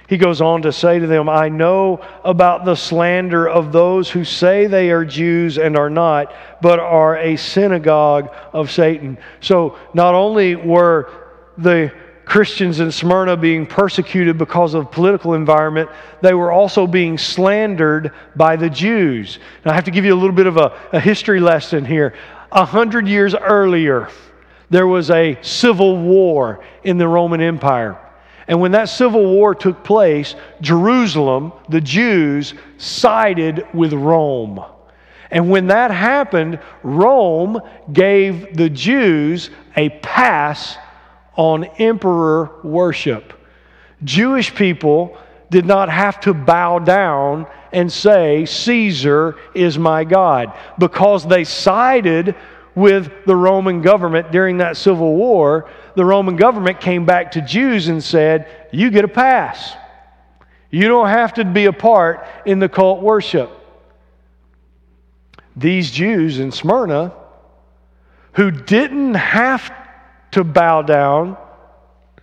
He 0.09 0.19
goes 0.19 0.41
on 0.41 0.63
to 0.63 0.73
say 0.73 1.01
to 1.01 1.07
them, 1.07 1.29
I 1.29 1.49
know 1.49 2.01
about 2.23 2.65
the 2.65 2.77
slander 2.77 3.49
of 3.49 3.73
those 3.73 4.09
who 4.09 4.25
say 4.25 4.67
they 4.69 4.91
are 4.91 5.05
Jews 5.05 5.59
and 5.59 5.77
are 5.77 5.91
not, 5.91 6.33
but 6.63 6.79
are 6.79 7.17
a 7.17 7.37
synagogue 7.37 8.33
of 8.53 8.71
Satan. 8.71 9.19
So 9.41 9.77
not 9.95 10.15
only 10.15 10.55
were 10.55 11.11
the 11.59 11.93
Christians 12.27 12.81
in 12.81 12.91
Smyrna 12.91 13.37
being 13.37 13.65
persecuted 13.67 14.37
because 14.37 14.75
of 14.75 14.91
political 14.91 15.35
environment, 15.35 15.89
they 16.23 16.35
were 16.35 16.51
also 16.51 16.87
being 16.87 17.17
slandered 17.17 18.13
by 18.35 18.57
the 18.57 18.69
Jews. 18.69 19.39
Now, 19.65 19.71
I 19.71 19.75
have 19.75 19.85
to 19.85 19.93
give 19.93 20.05
you 20.05 20.13
a 20.13 20.19
little 20.19 20.35
bit 20.35 20.49
of 20.49 20.57
a, 20.57 20.77
a 20.93 21.01
history 21.01 21.39
lesson 21.39 21.85
here. 21.85 22.15
A 22.51 22.65
hundred 22.65 23.07
years 23.07 23.37
earlier, 23.37 24.11
there 24.71 24.89
was 24.89 25.09
a 25.11 25.39
civil 25.41 25.97
war 25.99 26.65
in 26.83 26.99
the 26.99 27.07
Roman 27.07 27.41
Empire. 27.41 27.97
And 28.49 28.61
when 28.61 28.73
that 28.73 28.89
civil 28.89 29.25
war 29.25 29.55
took 29.55 29.85
place, 29.85 30.35
Jerusalem, 30.61 31.53
the 31.69 31.81
Jews, 31.81 32.55
sided 32.77 33.67
with 33.73 33.93
Rome. 33.93 34.65
And 35.31 35.49
when 35.49 35.69
that 35.69 35.93
happened, 35.93 36.59
Rome 36.83 37.61
gave 37.93 38.57
the 38.57 38.69
Jews 38.69 39.51
a 39.77 39.91
pass 39.91 40.77
on 41.37 41.65
emperor 41.79 42.51
worship. 42.63 43.33
Jewish 44.05 44.55
people 44.55 45.17
did 45.51 45.65
not 45.65 45.89
have 45.89 46.21
to 46.21 46.35
bow 46.35 46.79
down 46.79 47.47
and 47.73 47.93
say, 47.93 48.45
Caesar 48.47 49.37
is 49.55 49.79
my 49.79 50.05
God, 50.05 50.53
because 50.79 51.27
they 51.27 51.45
sided 51.45 52.35
with 52.75 53.11
the 53.27 53.37
Roman 53.37 53.81
government 53.81 54.33
during 54.33 54.59
that 54.59 54.77
civil 54.77 55.15
war. 55.15 55.71
The 55.95 56.05
Roman 56.05 56.37
government 56.37 56.81
came 56.81 57.07
back 57.07 57.33
to 57.33 57.41
Jews 57.41 57.89
and 57.89 58.03
said, 58.03 58.69
You 58.73 58.91
get 58.91 59.05
a 59.05 59.09
pass. 59.09 59.75
You 60.71 60.89
don't 60.89 61.09
have 61.09 61.35
to 61.35 61.45
be 61.45 61.67
a 61.67 61.73
part 61.73 62.27
in 62.45 62.59
the 62.59 62.69
cult 62.69 63.01
worship. 63.01 63.51
These 65.57 65.91
Jews 65.91 66.39
in 66.39 66.53
Smyrna, 66.53 67.15
who 68.33 68.51
didn't 68.51 69.15
have 69.15 69.73
to 70.37 70.45
bow 70.45 70.81
down 70.81 71.37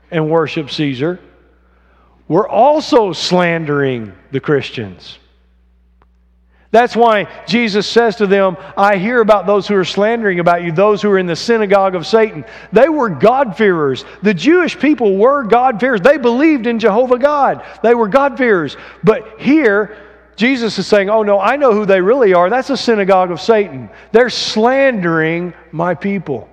and 0.10 0.29
worship 0.29 0.72
Caesar 0.72 1.20
we're 2.27 2.48
also 2.48 3.13
slandering 3.13 4.13
the 4.32 4.39
Christians. 4.39 5.20
That's 6.72 6.96
why 6.96 7.27
Jesus 7.46 7.86
says 7.86 8.15
to 8.15 8.25
them, 8.25 8.58
I 8.75 8.98
hear 8.98 9.22
about 9.22 9.46
those 9.46 9.67
who 9.67 9.75
are 9.75 9.86
slandering 9.86 10.39
about 10.39 10.63
you, 10.63 10.72
those 10.72 11.03
who 11.03 11.12
are 11.12 11.20
in 11.20 11.27
the 11.27 11.36
synagogue 11.36 11.93
of 11.93 12.08
Satan. 12.08 12.43
They 12.72 12.89
were 12.89 13.10
God-fearers. 13.10 14.05
The 14.24 14.34
Jewish 14.34 14.79
people 14.79 15.17
were 15.17 15.43
God-fearers. 15.43 16.01
They 16.01 16.17
believed 16.17 16.65
in 16.65 16.79
Jehovah 16.79 17.20
God. 17.20 17.63
They 17.84 17.93
were 17.93 18.08
God-fearers. 18.08 18.77
But 19.03 19.39
here, 19.39 19.96
Jesus 20.36 20.79
is 20.79 20.88
saying, 20.88 21.12
Oh, 21.12 21.22
no, 21.22 21.39
I 21.39 21.58
know 21.58 21.74
who 21.74 21.86
they 21.86 22.01
really 22.01 22.34
are. 22.34 22.50
That's 22.50 22.72
a 22.72 22.77
synagogue 22.77 23.29
of 23.29 23.39
Satan. 23.39 23.91
They're 24.12 24.32
slandering 24.32 25.53
my 25.72 25.93
people. 25.93 26.50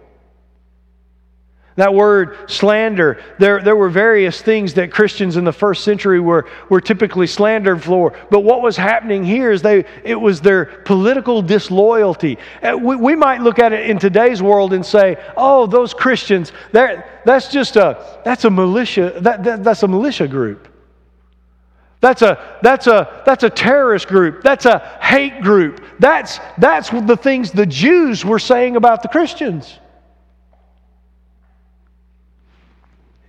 That 1.77 1.95
word 1.95 2.51
slander, 2.51 3.23
there, 3.39 3.63
there 3.63 3.77
were 3.77 3.89
various 3.89 4.43
things 4.43 4.75
that 4.75 4.91
Christians 4.91 5.37
in 5.37 5.45
the 5.45 5.53
first 5.53 5.85
century 5.85 6.21
were, 6.21 6.47
were 6.69 6.81
typically 6.81 7.27
slandered 7.27 7.83
for. 7.83 8.13
But 8.31 8.41
what 8.41 8.61
was 8.61 8.77
happening 8.77 9.25
here 9.25 9.53
is 9.53 9.63
they, 9.63 9.85
it 10.05 10.17
was 10.17 10.41
their 10.41 10.65
political 10.65 11.43
disloyalty. 11.43 12.39
Uh, 12.63 12.77
we, 12.77 12.97
we 12.97 13.15
might 13.15 13.41
look 13.41 13.59
at 13.59 13.73
it 13.73 13.89
in 13.89 13.99
today's 13.99 14.43
world 14.43 14.73
and 14.73 14.85
say, 14.85 15.17
oh, 15.37 15.67
those 15.67 15.95
Christians, 15.95 16.53
that's 16.73 17.49
just 17.49 17.77
a, 17.77 18.21
that's 18.25 18.45
a 18.45 18.51
militia, 18.51 19.19
that, 19.21 19.45
that, 19.45 19.63
that's 19.63 19.83
a 19.85 19.89
militia 19.89 20.27
group. 20.27 20.69
That's 22.01 22.23
a, 22.23 22.59
that's, 22.63 22.87
a, 22.87 23.23
that's 23.27 23.45
a 23.45 23.51
terrorist 23.51 24.09
group. 24.09 24.43
That's 24.43 24.65
a 24.65 24.99
hate 25.01 25.43
group. 25.43 25.85
That's, 25.99 26.41
that's 26.59 26.91
the 26.91 27.17
things 27.17 27.53
the 27.53 27.67
Jews 27.67 28.25
were 28.25 28.39
saying 28.39 28.77
about 28.77 29.03
the 29.03 29.09
Christians. 29.09 29.79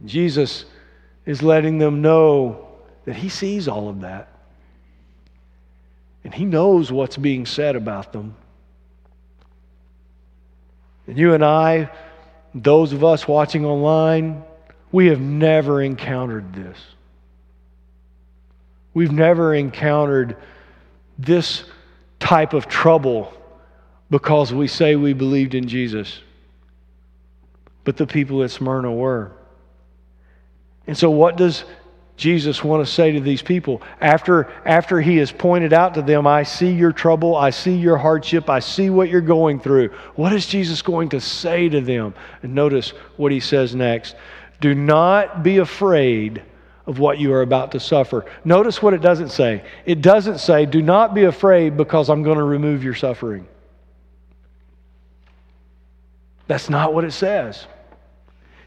Jesus 0.05 0.65
is 1.25 1.41
letting 1.41 1.77
them 1.77 2.01
know 2.01 2.67
that 3.05 3.15
He 3.15 3.29
sees 3.29 3.67
all 3.67 3.89
of 3.89 4.01
that. 4.01 4.29
And 6.23 6.33
He 6.33 6.45
knows 6.45 6.91
what's 6.91 7.17
being 7.17 7.45
said 7.45 7.75
about 7.75 8.13
them. 8.13 8.35
And 11.07 11.17
you 11.17 11.33
and 11.33 11.43
I, 11.43 11.89
those 12.53 12.93
of 12.93 13.03
us 13.03 13.27
watching 13.27 13.65
online, 13.65 14.43
we 14.91 15.07
have 15.07 15.19
never 15.19 15.81
encountered 15.81 16.53
this. 16.53 16.77
We've 18.93 19.11
never 19.11 19.53
encountered 19.53 20.35
this 21.17 21.63
type 22.19 22.53
of 22.53 22.67
trouble 22.67 23.33
because 24.09 24.53
we 24.53 24.67
say 24.67 24.95
we 24.95 25.13
believed 25.13 25.55
in 25.55 25.67
Jesus. 25.67 26.21
But 27.83 27.97
the 27.97 28.05
people 28.05 28.43
at 28.43 28.51
Smyrna 28.51 28.91
were. 28.91 29.31
And 30.87 30.97
so, 30.97 31.09
what 31.09 31.37
does 31.37 31.63
Jesus 32.17 32.63
want 32.63 32.85
to 32.85 32.91
say 32.91 33.13
to 33.13 33.19
these 33.19 33.41
people? 33.41 33.81
After, 33.99 34.51
after 34.65 35.01
he 35.01 35.17
has 35.17 35.31
pointed 35.31 35.73
out 35.73 35.95
to 35.95 36.01
them, 36.01 36.27
I 36.27 36.43
see 36.43 36.71
your 36.71 36.91
trouble, 36.91 37.35
I 37.35 37.49
see 37.49 37.75
your 37.75 37.97
hardship, 37.97 38.49
I 38.49 38.59
see 38.59 38.89
what 38.89 39.09
you're 39.09 39.21
going 39.21 39.59
through. 39.59 39.89
What 40.15 40.33
is 40.33 40.45
Jesus 40.45 40.81
going 40.81 41.09
to 41.09 41.21
say 41.21 41.69
to 41.69 41.81
them? 41.81 42.13
And 42.43 42.53
notice 42.53 42.89
what 43.17 43.31
he 43.31 43.39
says 43.39 43.73
next 43.73 44.15
Do 44.59 44.75
not 44.75 45.43
be 45.43 45.57
afraid 45.57 46.43
of 46.87 46.99
what 46.99 47.19
you 47.19 47.31
are 47.33 47.41
about 47.41 47.71
to 47.71 47.79
suffer. 47.79 48.25
Notice 48.43 48.81
what 48.81 48.93
it 48.93 49.01
doesn't 49.01 49.29
say. 49.29 49.63
It 49.85 50.01
doesn't 50.01 50.39
say, 50.39 50.65
Do 50.65 50.81
not 50.81 51.13
be 51.13 51.23
afraid 51.23 51.77
because 51.77 52.09
I'm 52.09 52.23
going 52.23 52.37
to 52.37 52.43
remove 52.43 52.83
your 52.83 52.95
suffering. 52.95 53.47
That's 56.47 56.69
not 56.69 56.93
what 56.93 57.05
it 57.05 57.13
says. 57.13 57.65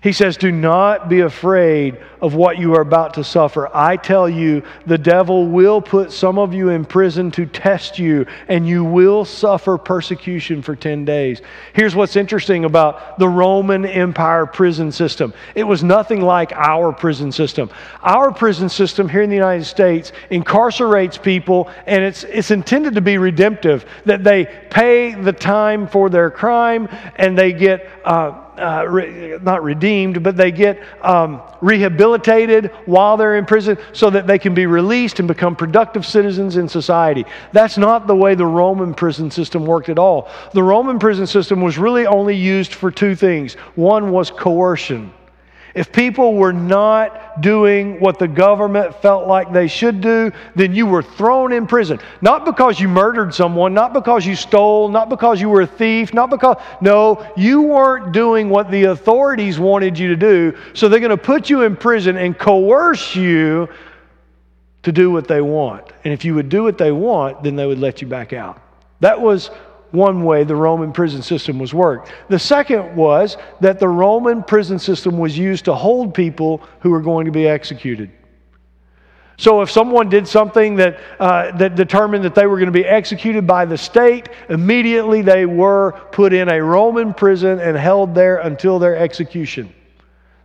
He 0.04 0.12
says, 0.12 0.37
Do 0.37 0.52
not 0.52 1.08
be 1.08 1.20
afraid 1.20 1.96
of 2.20 2.34
what 2.34 2.58
you 2.58 2.75
are 2.75 2.82
about 2.82 3.14
to 3.14 3.25
suffer. 3.25 3.75
I 3.75 3.96
tell 3.96 4.28
you, 4.28 4.62
the 4.84 4.99
devil 4.99 5.46
will 5.46 5.80
put 5.80 6.12
some 6.12 6.38
of 6.38 6.52
you 6.52 6.68
in 6.68 6.84
prison 6.84 7.30
to 7.30 7.46
test 7.46 7.99
you, 7.99 8.26
and 8.46 8.68
you 8.68 8.84
will 8.84 9.25
suffer 9.25 9.78
persecution 9.78 10.61
for 10.61 10.76
10 10.76 11.06
days. 11.06 11.40
Here's 11.73 11.96
what's 11.96 12.16
interesting 12.16 12.66
about 12.66 13.18
the 13.18 13.26
Roman 13.26 13.87
Empire 13.87 14.44
prison 14.44 14.92
system 14.92 15.32
it 15.54 15.64
was 15.64 15.82
nothing 15.82 16.20
like 16.20 16.52
our 16.52 16.92
prison 16.92 17.32
system. 17.32 17.70
Our 18.02 18.30
prison 18.30 18.68
system 18.68 19.08
here 19.08 19.23
in 19.23 19.30
the 19.30 19.37
United 19.37 19.64
States 19.64 20.12
incarcerates 20.30 21.20
people, 21.20 21.70
and 21.87 22.04
it's, 22.04 22.25
it's 22.25 22.50
intended 22.50 22.96
to 22.96 23.00
be 23.00 23.16
redemptive, 23.16 23.87
that 24.04 24.23
they 24.23 24.44
pay 24.68 25.14
the 25.14 25.32
time 25.32 25.88
for 25.88 26.11
their 26.11 26.30
crime 26.30 26.90
and 27.16 27.38
they 27.38 27.54
get. 27.54 27.88
Uh, 28.04 28.43
uh, 28.58 28.87
re, 28.88 29.38
not 29.42 29.62
redeemed, 29.62 30.23
but 30.23 30.37
they 30.37 30.50
get 30.50 30.80
um, 31.02 31.42
rehabilitated 31.61 32.70
while 32.87 33.16
they're 33.16 33.37
in 33.37 33.46
prison 33.46 33.78
so 33.92 34.11
that 34.11 34.26
they 34.26 34.38
can 34.38 34.54
be 34.54 34.66
released 34.66 35.18
and 35.18 35.28
become 35.28 35.56
productive 35.56 36.06
citizens 36.06 36.56
in 36.56 36.68
society. 36.68 37.25
That's 37.52 37.78
not 37.78 38.06
the 38.06 38.16
way 38.16 38.34
the 38.34 38.46
Roman 38.46 38.94
prison 38.94 39.30
system 39.30 39.66
worked 39.66 39.88
at 39.88 39.99
all. 39.99 40.28
The 40.52 40.62
Roman 40.62 40.99
prison 40.99 41.26
system 41.26 41.61
was 41.61 41.78
really 41.78 42.06
only 42.06 42.37
used 42.37 42.75
for 42.75 42.90
two 42.90 43.14
things 43.14 43.54
one 43.75 44.11
was 44.11 44.30
coercion. 44.30 45.12
If 45.74 45.90
people 45.90 46.34
were 46.34 46.52
not 46.52 47.40
doing 47.40 47.98
what 47.98 48.20
the 48.20 48.28
government 48.28 48.94
felt 49.02 49.26
like 49.26 49.52
they 49.52 49.66
should 49.66 50.00
do, 50.00 50.30
then 50.54 50.72
you 50.72 50.87
were 50.87 51.02
thrown 51.02 51.52
in 51.52 51.66
prison. 51.66 51.98
Not 52.20 52.44
because 52.44 52.78
you 52.78 52.88
murdered 52.88 53.34
someone, 53.34 53.74
not 53.74 53.92
because 53.92 54.24
you 54.24 54.37
stole, 54.37 54.88
not 54.88 55.08
because 55.08 55.40
you 55.40 55.48
were 55.48 55.62
a 55.62 55.66
thief, 55.66 56.14
not 56.14 56.30
because, 56.30 56.58
no, 56.80 57.26
you 57.37 57.62
weren't 57.62 58.12
doing 58.12 58.48
what 58.48 58.70
the 58.70 58.84
authorities 58.84 59.58
wanted 59.58 59.98
you 59.98 60.08
to 60.08 60.16
do. 60.16 60.56
So 60.74 60.88
they're 60.88 61.00
going 61.00 61.10
to 61.10 61.16
put 61.16 61.50
you 61.50 61.62
in 61.62 61.74
prison 61.74 62.16
and 62.16 62.38
coerce 62.38 63.16
you 63.16 63.68
to 64.84 64.92
do 64.92 65.10
what 65.10 65.26
they 65.26 65.40
want. 65.40 65.92
And 66.04 66.12
if 66.12 66.24
you 66.24 66.37
would 66.37 66.48
do 66.48 66.62
what 66.62 66.78
they 66.78 66.92
want, 66.92 67.42
then 67.42 67.56
they 67.56 67.66
would 67.66 67.80
let 67.80 68.00
you 68.00 68.06
back 68.06 68.32
out. 68.32 68.60
That 69.00 69.20
was 69.20 69.50
one 69.94 70.24
way 70.24 70.44
the 70.44 70.57
Roman 70.57 70.92
prison 70.92 71.22
system 71.22 71.59
was 71.59 71.72
worked. 71.72 72.12
The 72.28 72.38
second 72.38 72.96
was 72.96 73.37
that 73.61 73.78
the 73.78 73.88
Roman 73.88 74.42
prison 74.42 74.78
system 74.78 75.18
was 75.18 75.38
used 75.38 75.64
to 75.66 75.74
hold 75.74 76.12
people 76.12 76.62
who 76.80 76.90
were 76.90 77.00
going 77.00 77.26
to 77.26 77.33
be 77.33 77.46
executed. 77.46 78.11
So 79.37 79.62
if 79.62 79.70
someone 79.70 80.09
did 80.09 80.28
something 80.28 80.76
that, 80.76 81.00
uh, 81.18 81.57
that 81.57 81.74
determined 81.74 82.24
that 82.24 82.35
they 82.35 82.46
were 82.46 82.57
going 82.57 82.66
to 82.66 82.72
be 82.72 82.85
executed 82.85 83.46
by 83.46 83.64
the 83.64 83.76
state, 83.76 84.28
immediately 84.48 85.22
they 85.22 85.44
were 85.44 85.92
put 86.12 86.33
in 86.33 86.48
a 86.48 86.62
Roman 86.62 87.14
prison 87.14 87.59
and 87.59 87.76
held 87.76 88.14
there 88.14 88.38
until 88.38 88.78
their 88.78 88.96
execution. 88.96 89.74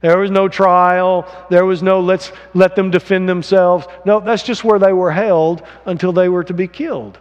There 0.02 0.18
was 0.18 0.32
no 0.32 0.48
trial. 0.48 1.28
There 1.50 1.66
was 1.66 1.84
no 1.84 2.00
let's 2.00 2.32
let 2.54 2.76
them 2.76 2.90
defend 2.90 3.28
themselves. 3.28 3.86
No, 4.06 4.20
that's 4.20 4.44
just 4.44 4.64
where 4.64 4.80
they 4.80 4.94
were 4.94 5.12
held 5.12 5.64
until 5.86 6.14
they 6.14 6.30
were 6.30 6.44
to 6.46 6.54
be 6.54 6.68
killed. 6.68 7.20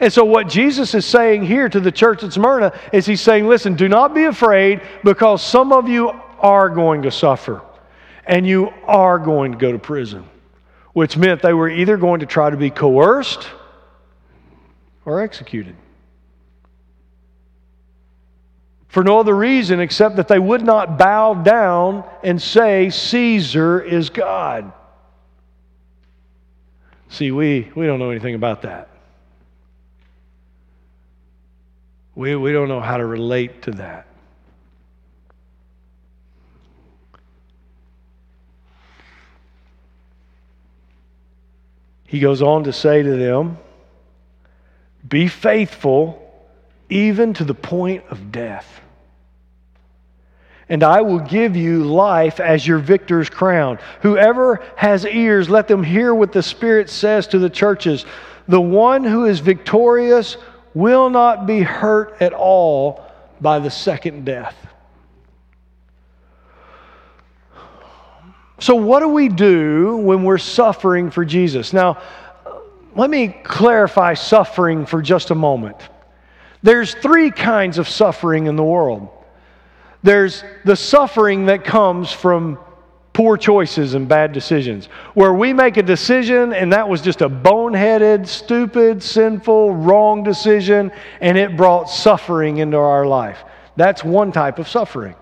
And 0.00 0.12
so, 0.12 0.24
what 0.24 0.48
Jesus 0.48 0.94
is 0.94 1.06
saying 1.06 1.44
here 1.44 1.68
to 1.68 1.80
the 1.80 1.92
church 1.92 2.22
at 2.22 2.32
Smyrna 2.32 2.72
is 2.92 3.06
he's 3.06 3.20
saying, 3.20 3.46
listen, 3.46 3.74
do 3.74 3.88
not 3.88 4.14
be 4.14 4.24
afraid 4.24 4.80
because 5.04 5.42
some 5.42 5.72
of 5.72 5.88
you 5.88 6.10
are 6.40 6.68
going 6.68 7.02
to 7.02 7.10
suffer 7.10 7.62
and 8.26 8.46
you 8.46 8.72
are 8.86 9.18
going 9.18 9.52
to 9.52 9.58
go 9.58 9.70
to 9.72 9.78
prison, 9.78 10.24
which 10.92 11.16
meant 11.16 11.42
they 11.42 11.52
were 11.52 11.68
either 11.68 11.96
going 11.96 12.20
to 12.20 12.26
try 12.26 12.50
to 12.50 12.56
be 12.56 12.70
coerced 12.70 13.48
or 15.04 15.20
executed. 15.20 15.76
For 18.88 19.02
no 19.02 19.18
other 19.18 19.34
reason 19.34 19.80
except 19.80 20.16
that 20.16 20.28
they 20.28 20.38
would 20.38 20.62
not 20.62 20.98
bow 20.98 21.34
down 21.34 22.04
and 22.22 22.40
say, 22.40 22.90
Caesar 22.90 23.80
is 23.80 24.08
God. 24.08 24.72
See, 27.08 27.32
we, 27.32 27.70
we 27.74 27.86
don't 27.86 27.98
know 27.98 28.10
anything 28.10 28.34
about 28.34 28.62
that. 28.62 28.93
We, 32.14 32.36
we 32.36 32.52
don't 32.52 32.68
know 32.68 32.80
how 32.80 32.96
to 32.96 33.06
relate 33.06 33.62
to 33.62 33.72
that. 33.72 34.06
He 42.06 42.20
goes 42.20 42.42
on 42.42 42.64
to 42.64 42.72
say 42.72 43.02
to 43.02 43.16
them, 43.16 43.58
Be 45.08 45.26
faithful 45.26 46.20
even 46.88 47.34
to 47.34 47.44
the 47.44 47.54
point 47.54 48.04
of 48.10 48.30
death. 48.30 48.80
And 50.68 50.82
I 50.82 51.02
will 51.02 51.18
give 51.18 51.56
you 51.56 51.84
life 51.84 52.40
as 52.40 52.66
your 52.66 52.78
victor's 52.78 53.28
crown. 53.28 53.78
Whoever 54.02 54.62
has 54.76 55.04
ears, 55.04 55.50
let 55.50 55.66
them 55.66 55.82
hear 55.82 56.14
what 56.14 56.32
the 56.32 56.42
Spirit 56.42 56.88
says 56.88 57.26
to 57.28 57.38
the 57.38 57.50
churches. 57.50 58.06
The 58.46 58.60
one 58.60 59.04
who 59.04 59.24
is 59.24 59.40
victorious 59.40 60.36
will 60.74 61.08
not 61.08 61.46
be 61.46 61.60
hurt 61.60 62.16
at 62.20 62.32
all 62.32 63.04
by 63.40 63.58
the 63.58 63.70
second 63.70 64.24
death. 64.24 64.56
So, 68.58 68.74
what 68.74 69.00
do 69.00 69.08
we 69.08 69.28
do 69.28 69.96
when 69.96 70.24
we're 70.24 70.38
suffering 70.38 71.10
for 71.10 71.24
Jesus? 71.24 71.72
Now, 71.72 72.00
let 72.96 73.10
me 73.10 73.28
clarify 73.28 74.14
suffering 74.14 74.86
for 74.86 75.02
just 75.02 75.30
a 75.30 75.34
moment. 75.34 75.76
There's 76.62 76.94
three 76.94 77.30
kinds 77.30 77.78
of 77.78 77.88
suffering 77.88 78.46
in 78.46 78.56
the 78.56 78.64
world. 78.64 79.08
There's 80.02 80.44
the 80.64 80.76
suffering 80.76 81.46
that 81.46 81.64
comes 81.64 82.10
from 82.12 82.58
poor 83.14 83.36
choices 83.38 83.94
and 83.94 84.06
bad 84.06 84.32
decisions. 84.32 84.86
Where 85.14 85.32
we 85.32 85.54
make 85.54 85.78
a 85.78 85.82
decision 85.82 86.52
and 86.52 86.70
that 86.72 86.86
was 86.86 87.00
just 87.00 87.22
a 87.22 87.28
boneheaded, 87.28 88.26
stupid, 88.26 89.02
sinful, 89.02 89.74
wrong 89.74 90.22
decision 90.22 90.92
and 91.22 91.38
it 91.38 91.56
brought 91.56 91.88
suffering 91.88 92.58
into 92.58 92.76
our 92.76 93.06
life. 93.06 93.38
That's 93.76 94.04
one 94.04 94.32
type 94.32 94.58
of 94.58 94.68
suffering. 94.68 95.14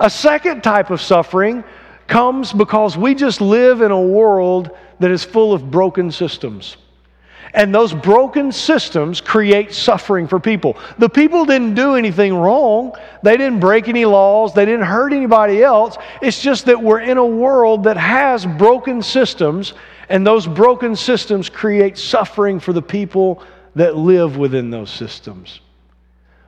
A 0.00 0.10
second 0.10 0.62
type 0.62 0.90
of 0.90 1.00
suffering 1.00 1.62
comes 2.06 2.52
because 2.52 2.96
we 2.96 3.14
just 3.14 3.40
live 3.40 3.82
in 3.82 3.90
a 3.90 4.00
world 4.00 4.70
that 4.98 5.10
is 5.10 5.22
full 5.22 5.52
of 5.52 5.70
broken 5.70 6.10
systems. 6.10 6.78
And 7.56 7.74
those 7.74 7.94
broken 7.94 8.52
systems 8.52 9.22
create 9.22 9.72
suffering 9.72 10.28
for 10.28 10.38
people. 10.38 10.76
The 10.98 11.08
people 11.08 11.46
didn't 11.46 11.74
do 11.74 11.94
anything 11.94 12.34
wrong. 12.34 12.92
They 13.22 13.38
didn't 13.38 13.60
break 13.60 13.88
any 13.88 14.04
laws. 14.04 14.52
They 14.52 14.66
didn't 14.66 14.84
hurt 14.84 15.14
anybody 15.14 15.62
else. 15.62 15.96
It's 16.20 16.40
just 16.40 16.66
that 16.66 16.80
we're 16.80 17.00
in 17.00 17.16
a 17.16 17.24
world 17.24 17.84
that 17.84 17.96
has 17.96 18.44
broken 18.44 19.00
systems, 19.00 19.72
and 20.10 20.26
those 20.26 20.46
broken 20.46 20.94
systems 20.94 21.48
create 21.48 21.96
suffering 21.96 22.60
for 22.60 22.74
the 22.74 22.82
people 22.82 23.42
that 23.74 23.96
live 23.96 24.36
within 24.36 24.68
those 24.68 24.90
systems. 24.90 25.60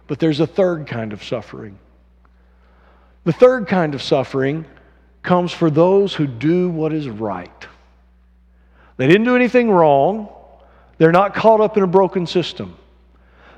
But 0.08 0.18
there's 0.18 0.40
a 0.40 0.46
third 0.46 0.86
kind 0.86 1.14
of 1.14 1.24
suffering. 1.24 1.78
The 3.24 3.32
third 3.32 3.66
kind 3.66 3.94
of 3.94 4.02
suffering 4.02 4.66
comes 5.22 5.52
for 5.52 5.70
those 5.70 6.14
who 6.14 6.26
do 6.26 6.68
what 6.68 6.92
is 6.92 7.08
right. 7.08 7.66
They 8.98 9.06
didn't 9.06 9.24
do 9.24 9.36
anything 9.36 9.70
wrong. 9.70 10.34
They're 10.98 11.12
not 11.12 11.34
caught 11.34 11.60
up 11.60 11.76
in 11.76 11.82
a 11.82 11.86
broken 11.88 12.26
system. 12.26 12.76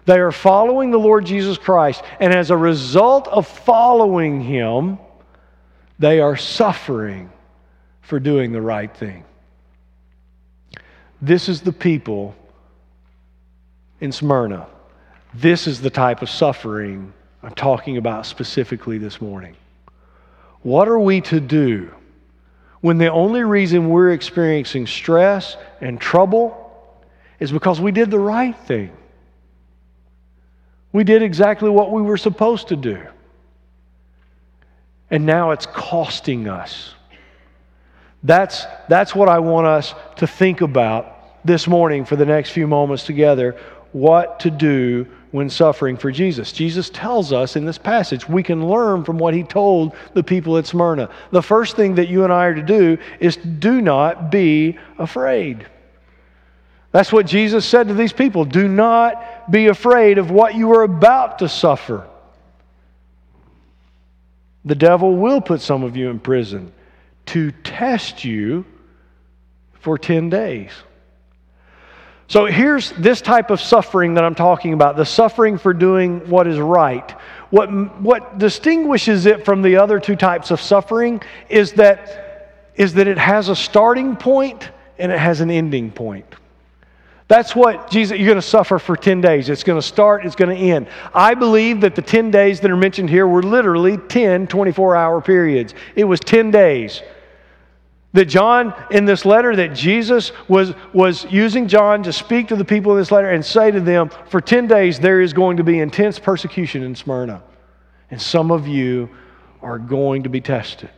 They 0.04 0.18
are 0.18 0.32
following 0.32 0.90
the 0.90 0.98
Lord 0.98 1.26
Jesus 1.26 1.58
Christ, 1.58 2.02
and 2.20 2.34
as 2.34 2.50
a 2.50 2.56
result 2.56 3.28
of 3.28 3.46
following 3.46 4.40
Him, 4.40 4.98
they 5.98 6.20
are 6.20 6.36
suffering 6.36 7.30
for 8.02 8.18
doing 8.18 8.52
the 8.52 8.62
right 8.62 8.94
thing. 8.94 9.24
This 11.22 11.48
is 11.48 11.60
the 11.60 11.72
people 11.72 12.34
in 14.00 14.10
Smyrna. 14.10 14.66
This 15.34 15.66
is 15.66 15.80
the 15.80 15.90
type 15.90 16.22
of 16.22 16.30
suffering 16.30 17.12
I'm 17.42 17.54
talking 17.54 17.96
about 17.96 18.26
specifically 18.26 18.98
this 18.98 19.20
morning. 19.20 19.54
What 20.62 20.88
are 20.88 20.98
we 20.98 21.20
to 21.22 21.40
do 21.40 21.94
when 22.80 22.98
the 22.98 23.10
only 23.10 23.44
reason 23.44 23.90
we're 23.90 24.10
experiencing 24.10 24.86
stress 24.86 25.56
and 25.80 26.00
trouble 26.00 26.59
is 27.40 27.50
because 27.50 27.80
we 27.80 27.90
did 27.90 28.10
the 28.10 28.18
right 28.18 28.56
thing? 28.56 28.92
We 30.92 31.04
did 31.04 31.22
exactly 31.22 31.70
what 31.70 31.90
we 31.90 32.02
were 32.02 32.16
supposed 32.16 32.68
to 32.68 32.76
do. 32.76 33.02
And 35.10 35.26
now 35.26 35.50
it's 35.50 35.66
costing 35.66 36.48
us. 36.48 36.94
That's, 38.22 38.66
that's 38.88 39.14
what 39.14 39.28
I 39.28 39.38
want 39.38 39.66
us 39.66 39.94
to 40.16 40.26
think 40.26 40.60
about 40.60 41.16
this 41.44 41.66
morning 41.66 42.04
for 42.04 42.16
the 42.16 42.26
next 42.26 42.50
few 42.50 42.66
moments 42.66 43.04
together 43.04 43.56
what 43.92 44.40
to 44.40 44.50
do 44.50 45.06
when 45.30 45.48
suffering 45.48 45.96
for 45.96 46.10
Jesus. 46.10 46.52
Jesus 46.52 46.90
tells 46.90 47.32
us 47.32 47.56
in 47.56 47.64
this 47.64 47.78
passage 47.78 48.28
we 48.28 48.42
can 48.42 48.68
learn 48.68 49.04
from 49.04 49.18
what 49.18 49.34
he 49.34 49.42
told 49.42 49.94
the 50.14 50.22
people 50.22 50.58
at 50.58 50.66
Smyrna. 50.66 51.08
The 51.30 51.42
first 51.42 51.76
thing 51.76 51.94
that 51.96 52.08
you 52.08 52.24
and 52.24 52.32
I 52.32 52.46
are 52.46 52.54
to 52.54 52.62
do 52.62 52.98
is 53.20 53.36
do 53.36 53.80
not 53.80 54.30
be 54.30 54.78
afraid. 54.98 55.66
That's 56.92 57.12
what 57.12 57.26
Jesus 57.26 57.64
said 57.64 57.88
to 57.88 57.94
these 57.94 58.12
people. 58.12 58.44
Do 58.44 58.66
not 58.66 59.50
be 59.50 59.68
afraid 59.68 60.18
of 60.18 60.30
what 60.30 60.54
you 60.54 60.72
are 60.74 60.82
about 60.82 61.38
to 61.38 61.48
suffer. 61.48 62.08
The 64.64 64.74
devil 64.74 65.16
will 65.16 65.40
put 65.40 65.60
some 65.60 65.84
of 65.84 65.96
you 65.96 66.10
in 66.10 66.18
prison 66.18 66.72
to 67.26 67.52
test 67.52 68.24
you 68.24 68.64
for 69.74 69.96
10 69.96 70.30
days. 70.30 70.70
So 72.26 72.46
here's 72.46 72.92
this 72.92 73.20
type 73.20 73.50
of 73.50 73.60
suffering 73.60 74.14
that 74.14 74.24
I'm 74.24 74.34
talking 74.34 74.72
about 74.72 74.96
the 74.96 75.04
suffering 75.04 75.58
for 75.58 75.72
doing 75.72 76.28
what 76.28 76.46
is 76.46 76.58
right. 76.58 77.10
What, 77.50 78.00
what 78.00 78.38
distinguishes 78.38 79.26
it 79.26 79.44
from 79.44 79.62
the 79.62 79.76
other 79.76 79.98
two 79.98 80.14
types 80.14 80.50
of 80.50 80.60
suffering 80.60 81.22
is 81.48 81.72
that, 81.72 82.70
is 82.76 82.94
that 82.94 83.08
it 83.08 83.18
has 83.18 83.48
a 83.48 83.56
starting 83.56 84.14
point 84.16 84.70
and 84.98 85.10
it 85.10 85.18
has 85.18 85.40
an 85.40 85.50
ending 85.50 85.90
point. 85.90 86.36
That's 87.30 87.54
what 87.54 87.88
Jesus, 87.88 88.18
you're 88.18 88.26
going 88.26 88.40
to 88.40 88.42
suffer 88.42 88.80
for 88.80 88.96
10 88.96 89.20
days. 89.20 89.48
It's 89.48 89.62
going 89.62 89.80
to 89.80 89.86
start, 89.86 90.26
it's 90.26 90.34
going 90.34 90.50
to 90.50 90.56
end. 90.60 90.88
I 91.14 91.34
believe 91.34 91.80
that 91.82 91.94
the 91.94 92.02
10 92.02 92.32
days 92.32 92.58
that 92.58 92.72
are 92.72 92.76
mentioned 92.76 93.08
here 93.08 93.24
were 93.24 93.40
literally 93.40 93.98
10 93.98 94.48
24 94.48 94.96
hour 94.96 95.20
periods. 95.20 95.72
It 95.94 96.02
was 96.02 96.18
10 96.18 96.50
days. 96.50 97.02
That 98.14 98.24
John, 98.24 98.74
in 98.90 99.04
this 99.04 99.24
letter, 99.24 99.54
that 99.54 99.76
Jesus 99.76 100.32
was, 100.48 100.74
was 100.92 101.24
using 101.30 101.68
John 101.68 102.02
to 102.02 102.12
speak 102.12 102.48
to 102.48 102.56
the 102.56 102.64
people 102.64 102.90
in 102.90 102.98
this 102.98 103.12
letter 103.12 103.30
and 103.30 103.46
say 103.46 103.70
to 103.70 103.80
them, 103.80 104.10
for 104.28 104.40
10 104.40 104.66
days 104.66 104.98
there 104.98 105.20
is 105.20 105.32
going 105.32 105.58
to 105.58 105.62
be 105.62 105.78
intense 105.78 106.18
persecution 106.18 106.82
in 106.82 106.96
Smyrna. 106.96 107.44
And 108.10 108.20
some 108.20 108.50
of 108.50 108.66
you 108.66 109.08
are 109.62 109.78
going 109.78 110.24
to 110.24 110.28
be 110.28 110.40
tested. 110.40 110.90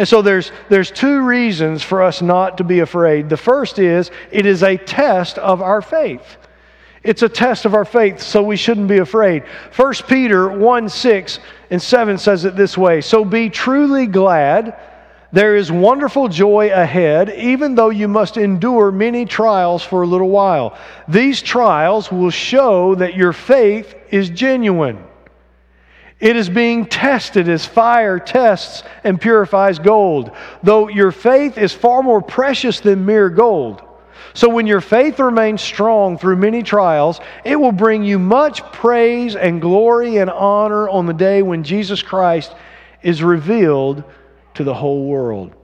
And 0.00 0.08
so 0.08 0.22
there's, 0.22 0.50
there's 0.70 0.90
two 0.90 1.20
reasons 1.20 1.82
for 1.82 2.02
us 2.02 2.22
not 2.22 2.56
to 2.56 2.64
be 2.64 2.78
afraid. 2.80 3.28
The 3.28 3.36
first 3.36 3.78
is 3.78 4.10
it 4.32 4.46
is 4.46 4.62
a 4.62 4.78
test 4.78 5.36
of 5.36 5.60
our 5.60 5.82
faith. 5.82 6.38
It's 7.02 7.20
a 7.20 7.28
test 7.28 7.66
of 7.66 7.74
our 7.74 7.84
faith, 7.84 8.18
so 8.18 8.42
we 8.42 8.56
shouldn't 8.56 8.88
be 8.88 8.96
afraid. 8.96 9.42
1 9.76 9.94
Peter 10.08 10.48
1 10.48 10.88
6 10.88 11.38
and 11.68 11.82
7 11.82 12.16
says 12.16 12.46
it 12.46 12.56
this 12.56 12.78
way 12.78 13.02
So 13.02 13.26
be 13.26 13.50
truly 13.50 14.06
glad. 14.06 14.80
There 15.32 15.54
is 15.54 15.70
wonderful 15.70 16.28
joy 16.28 16.72
ahead, 16.72 17.28
even 17.34 17.74
though 17.74 17.90
you 17.90 18.08
must 18.08 18.38
endure 18.38 18.90
many 18.90 19.26
trials 19.26 19.82
for 19.82 20.00
a 20.00 20.06
little 20.06 20.30
while. 20.30 20.78
These 21.08 21.42
trials 21.42 22.10
will 22.10 22.30
show 22.30 22.94
that 22.94 23.16
your 23.16 23.34
faith 23.34 23.94
is 24.08 24.30
genuine. 24.30 25.04
It 26.20 26.36
is 26.36 26.50
being 26.50 26.84
tested 26.84 27.48
as 27.48 27.64
fire 27.64 28.18
tests 28.18 28.82
and 29.04 29.18
purifies 29.18 29.78
gold, 29.78 30.32
though 30.62 30.88
your 30.88 31.12
faith 31.12 31.56
is 31.56 31.72
far 31.72 32.02
more 32.02 32.20
precious 32.20 32.80
than 32.80 33.06
mere 33.06 33.30
gold. 33.30 33.82
So 34.34 34.48
when 34.48 34.66
your 34.66 34.82
faith 34.82 35.18
remains 35.18 35.62
strong 35.62 36.18
through 36.18 36.36
many 36.36 36.62
trials, 36.62 37.20
it 37.44 37.56
will 37.56 37.72
bring 37.72 38.04
you 38.04 38.18
much 38.18 38.62
praise 38.70 39.34
and 39.34 39.60
glory 39.60 40.18
and 40.18 40.30
honor 40.30 40.88
on 40.88 41.06
the 41.06 41.14
day 41.14 41.42
when 41.42 41.64
Jesus 41.64 42.02
Christ 42.02 42.54
is 43.02 43.22
revealed 43.22 44.04
to 44.54 44.62
the 44.62 44.74
whole 44.74 45.06
world. 45.06 45.54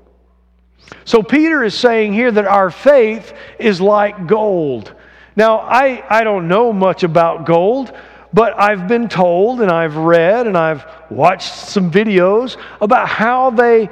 So 1.05 1.23
Peter 1.23 1.65
is 1.65 1.75
saying 1.75 2.15
here 2.15 2.31
that 2.31 2.47
our 2.47 2.71
faith 2.71 3.35
is 3.59 3.81
like 3.81 4.27
gold. 4.27 4.95
Now, 5.37 5.59
I, 5.59 6.03
I 6.09 6.25
don't 6.25 6.49
know 6.49 6.73
much 6.73 7.03
about 7.03 7.45
gold, 7.45 7.93
but 8.37 8.61
I've 8.61 8.87
been 8.87 9.09
told 9.09 9.63
and 9.63 9.71
I've 9.71 9.97
read 9.97 10.47
and 10.47 10.59
I've 10.59 10.85
watched 11.09 11.55
some 11.55 11.91
videos 11.91 12.59
about 12.83 13.09
how 13.09 13.49
they 13.49 13.89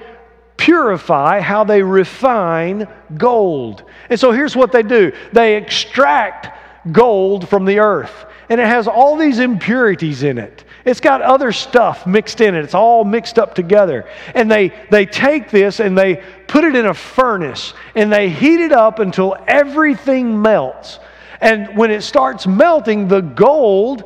purify, 0.58 1.40
how 1.40 1.64
they 1.64 1.82
refine 1.82 2.86
gold. 3.16 3.84
And 4.10 4.20
so 4.20 4.32
here's 4.32 4.54
what 4.54 4.70
they 4.70 4.82
do 4.82 5.12
they 5.32 5.56
extract 5.56 6.58
gold 6.92 7.48
from 7.48 7.64
the 7.64 7.78
earth, 7.78 8.26
and 8.50 8.60
it 8.60 8.66
has 8.66 8.86
all 8.86 9.16
these 9.16 9.38
impurities 9.38 10.22
in 10.22 10.36
it. 10.36 10.64
It's 10.84 11.00
got 11.00 11.22
other 11.22 11.50
stuff 11.50 12.06
mixed 12.06 12.42
in 12.42 12.54
it. 12.54 12.64
It's 12.64 12.74
all 12.74 13.02
mixed 13.02 13.38
up 13.38 13.54
together. 13.54 14.06
And 14.34 14.50
they, 14.50 14.74
they 14.90 15.06
take 15.06 15.50
this 15.50 15.80
and 15.80 15.96
they 15.96 16.22
put 16.48 16.64
it 16.64 16.76
in 16.76 16.84
a 16.84 16.92
furnace 16.92 17.72
and 17.94 18.12
they 18.12 18.28
heat 18.28 18.60
it 18.60 18.72
up 18.72 18.98
until 18.98 19.34
everything 19.48 20.42
melts. 20.42 20.98
And 21.40 21.74
when 21.78 21.90
it 21.90 22.02
starts 22.02 22.46
melting, 22.46 23.08
the 23.08 23.22
gold, 23.22 24.04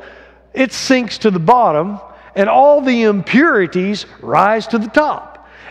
it 0.53 0.71
sinks 0.71 1.19
to 1.19 1.31
the 1.31 1.39
bottom 1.39 1.99
and 2.35 2.49
all 2.49 2.81
the 2.81 3.03
impurities 3.03 4.05
rise 4.21 4.67
to 4.67 4.77
the 4.77 4.87
top 4.87 5.29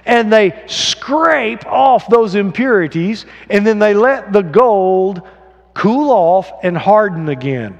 and 0.08 0.32
they 0.32 0.64
scrape 0.66 1.66
off 1.66 2.08
those 2.08 2.34
impurities, 2.34 3.26
and 3.50 3.64
then 3.64 3.78
they 3.78 3.92
let 3.92 4.32
the 4.32 4.42
gold 4.42 5.20
cool 5.74 6.10
off 6.10 6.50
and 6.62 6.76
harden 6.76 7.28
again. 7.28 7.78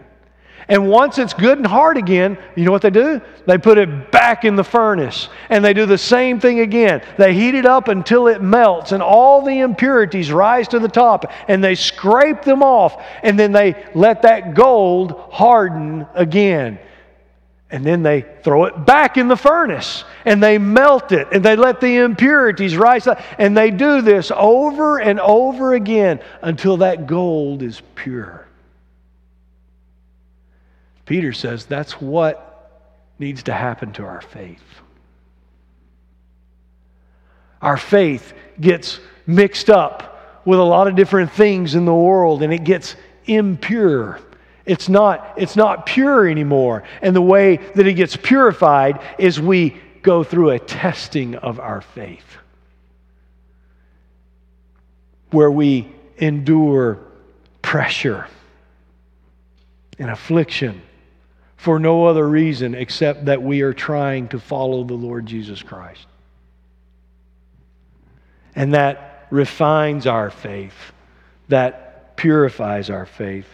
And 0.69 0.91
once 0.91 1.17
it's 1.17 1.33
good 1.33 1.57
and 1.57 1.67
hard 1.67 1.97
again, 1.97 2.37
you 2.55 2.67
know 2.67 2.71
what 2.71 2.83
they 2.83 2.91
do? 2.91 3.23
They 3.47 3.57
put 3.57 3.79
it 3.79 4.13
back 4.13 4.45
in 4.45 4.55
the 4.55 4.63
furnace. 4.63 5.31
And 5.49 5.65
they 5.65 5.73
do 5.73 5.87
the 5.87 5.97
same 5.97 6.39
thing 6.39 6.61
again. 6.61 7.01
They 7.17 7.33
heat 7.33 7.55
it 7.55 7.65
up 7.65 7.89
until 7.89 8.27
it 8.27 8.43
melts 8.43 8.93
and 8.93 9.03
all 9.03 9.41
the 9.41 9.61
impurities 9.61 10.31
rise 10.31 10.69
to 10.69 10.79
the 10.79 10.89
top 10.89 11.33
and 11.49 11.65
they 11.65 11.75
scrape 11.75 12.43
them 12.43 12.63
off. 12.63 13.03
And 13.23 13.39
then 13.39 13.53
they 13.53 13.83
let 13.95 14.21
that 14.23 14.53
gold 14.53 15.29
harden 15.31 16.07
again. 16.15 16.79
And 17.71 17.85
then 17.85 18.03
they 18.03 18.25
throw 18.43 18.65
it 18.65 18.87
back 18.87 19.19
in 19.19 19.29
the 19.29 19.37
furnace 19.37 20.05
and 20.25 20.43
they 20.43 20.57
melt 20.57 21.13
it 21.13 21.29
and 21.33 21.45
they 21.45 21.55
let 21.55 21.81
the 21.81 21.97
impurities 21.97 22.77
rise 22.77 23.07
up. 23.07 23.21
And 23.37 23.55
they 23.57 23.71
do 23.71 24.01
this 24.01 24.33
over 24.35 24.99
and 24.99 25.21
over 25.21 25.75
again 25.75 26.21
until 26.41 26.79
that 26.79 27.07
gold 27.07 27.63
is 27.63 27.83
pure. 27.95 28.47
Peter 31.05 31.33
says 31.33 31.67
that's 31.67 32.01
what 32.01 32.89
needs 33.19 33.43
to 33.45 33.53
happen 33.53 33.93
to 33.93 34.05
our 34.05 34.23
faith. 34.23 34.63
Our 37.61 37.77
faith 37.77 38.33
gets 38.61 39.01
mixed 39.27 39.69
up 39.69 40.43
with 40.47 40.59
a 40.59 40.63
lot 40.63 40.89
of 40.89 40.95
different 40.95 41.33
things 41.33 41.75
in 41.75 41.85
the 41.85 41.95
world 41.95 42.43
and 42.43 42.53
it 42.53 42.65
gets 42.65 42.97
impure. 43.27 44.21
It's 44.69 44.89
not, 44.89 45.33
it's 45.39 45.57
not 45.57 45.87
pure 45.87 46.29
anymore. 46.29 46.85
And 47.01 47.17
the 47.17 47.23
way 47.23 47.57
that 47.57 47.87
it 47.87 47.95
gets 47.95 48.17
purified 48.17 49.01
is 49.19 49.41
we 49.41 49.81
go 50.03 50.23
through 50.23 50.51
a 50.51 50.59
testing 50.59 51.37
of 51.37 51.59
our 51.59 51.81
faith. 51.81 52.37
Where 55.31 55.51
we 55.51 55.89
endure 56.19 56.99
pressure 57.63 58.27
and 59.99 60.11
affliction 60.11 60.83
for 61.57 61.79
no 61.79 62.07
other 62.07 62.29
reason 62.29 62.75
except 62.75 63.25
that 63.25 63.43
we 63.43 63.63
are 63.63 63.73
trying 63.73 64.29
to 64.29 64.39
follow 64.39 64.85
the 64.85 64.95
Lord 64.95 65.25
Jesus 65.25 65.63
Christ. 65.63 66.07
And 68.55 68.75
that 68.75 69.27
refines 69.31 70.07
our 70.07 70.31
faith, 70.31 70.93
that 71.49 72.17
purifies 72.17 72.91
our 72.91 73.07
faith. 73.07 73.49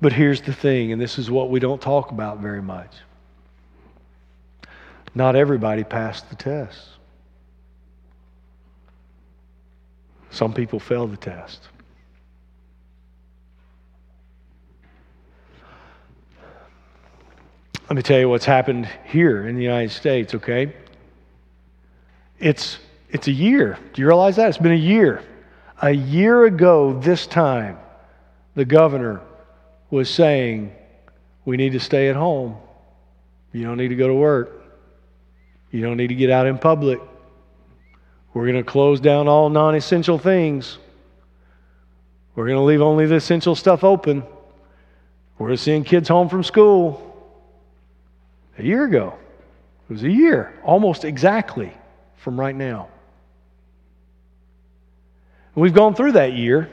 But 0.00 0.12
here's 0.12 0.40
the 0.40 0.52
thing, 0.52 0.92
and 0.92 1.00
this 1.00 1.18
is 1.18 1.30
what 1.30 1.50
we 1.50 1.60
don't 1.60 1.80
talk 1.80 2.10
about 2.10 2.38
very 2.38 2.62
much. 2.62 2.92
Not 5.14 5.36
everybody 5.36 5.84
passed 5.84 6.30
the 6.30 6.36
test. 6.36 6.88
Some 10.30 10.54
people 10.54 10.78
failed 10.78 11.12
the 11.12 11.16
test. 11.16 11.68
Let 17.90 17.96
me 17.96 18.02
tell 18.02 18.20
you 18.20 18.28
what's 18.28 18.44
happened 18.44 18.88
here 19.04 19.48
in 19.48 19.56
the 19.56 19.62
United 19.62 19.90
States, 19.90 20.32
okay? 20.36 20.72
It's, 22.38 22.78
it's 23.10 23.26
a 23.26 23.32
year. 23.32 23.76
Do 23.92 24.00
you 24.00 24.06
realize 24.06 24.36
that? 24.36 24.48
It's 24.48 24.58
been 24.58 24.70
a 24.70 24.76
year. 24.76 25.24
A 25.82 25.90
year 25.90 26.44
ago, 26.44 26.98
this 27.00 27.26
time, 27.26 27.78
the 28.54 28.64
governor 28.64 29.20
was 29.90 30.08
saying, 30.08 30.74
We 31.44 31.56
need 31.56 31.72
to 31.72 31.80
stay 31.80 32.08
at 32.08 32.16
home. 32.16 32.56
You 33.52 33.64
don't 33.64 33.76
need 33.76 33.88
to 33.88 33.96
go 33.96 34.08
to 34.08 34.14
work. 34.14 34.62
You 35.70 35.82
don't 35.82 35.96
need 35.96 36.08
to 36.08 36.14
get 36.14 36.30
out 36.30 36.46
in 36.46 36.58
public. 36.58 37.00
We're 38.32 38.46
going 38.46 38.62
to 38.62 38.68
close 38.70 39.00
down 39.00 39.28
all 39.28 39.50
non 39.50 39.74
essential 39.74 40.18
things. 40.18 40.78
We're 42.34 42.46
going 42.46 42.58
to 42.58 42.64
leave 42.64 42.80
only 42.80 43.06
the 43.06 43.16
essential 43.16 43.54
stuff 43.54 43.82
open. 43.82 44.22
We're 45.38 45.56
seeing 45.56 45.84
kids 45.84 46.08
home 46.08 46.28
from 46.28 46.44
school. 46.44 47.06
A 48.58 48.62
year 48.62 48.84
ago. 48.84 49.14
It 49.88 49.94
was 49.94 50.04
a 50.04 50.10
year, 50.10 50.54
almost 50.62 51.04
exactly 51.04 51.72
from 52.16 52.38
right 52.38 52.54
now. 52.54 52.88
We've 55.54 55.74
gone 55.74 55.94
through 55.94 56.12
that 56.12 56.34
year. 56.34 56.70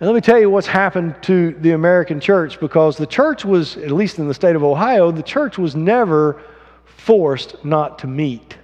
And 0.00 0.08
let 0.08 0.14
me 0.14 0.20
tell 0.20 0.38
you 0.38 0.50
what's 0.50 0.66
happened 0.66 1.14
to 1.22 1.52
the 1.52 1.70
American 1.70 2.20
church 2.20 2.58
because 2.58 2.96
the 2.96 3.06
church 3.06 3.44
was, 3.44 3.76
at 3.76 3.92
least 3.92 4.18
in 4.18 4.26
the 4.26 4.34
state 4.34 4.56
of 4.56 4.64
Ohio, 4.64 5.10
the 5.12 5.22
church 5.22 5.56
was 5.56 5.76
never 5.76 6.42
forced 6.84 7.64
not 7.64 8.00
to 8.00 8.06
meet. 8.06 8.56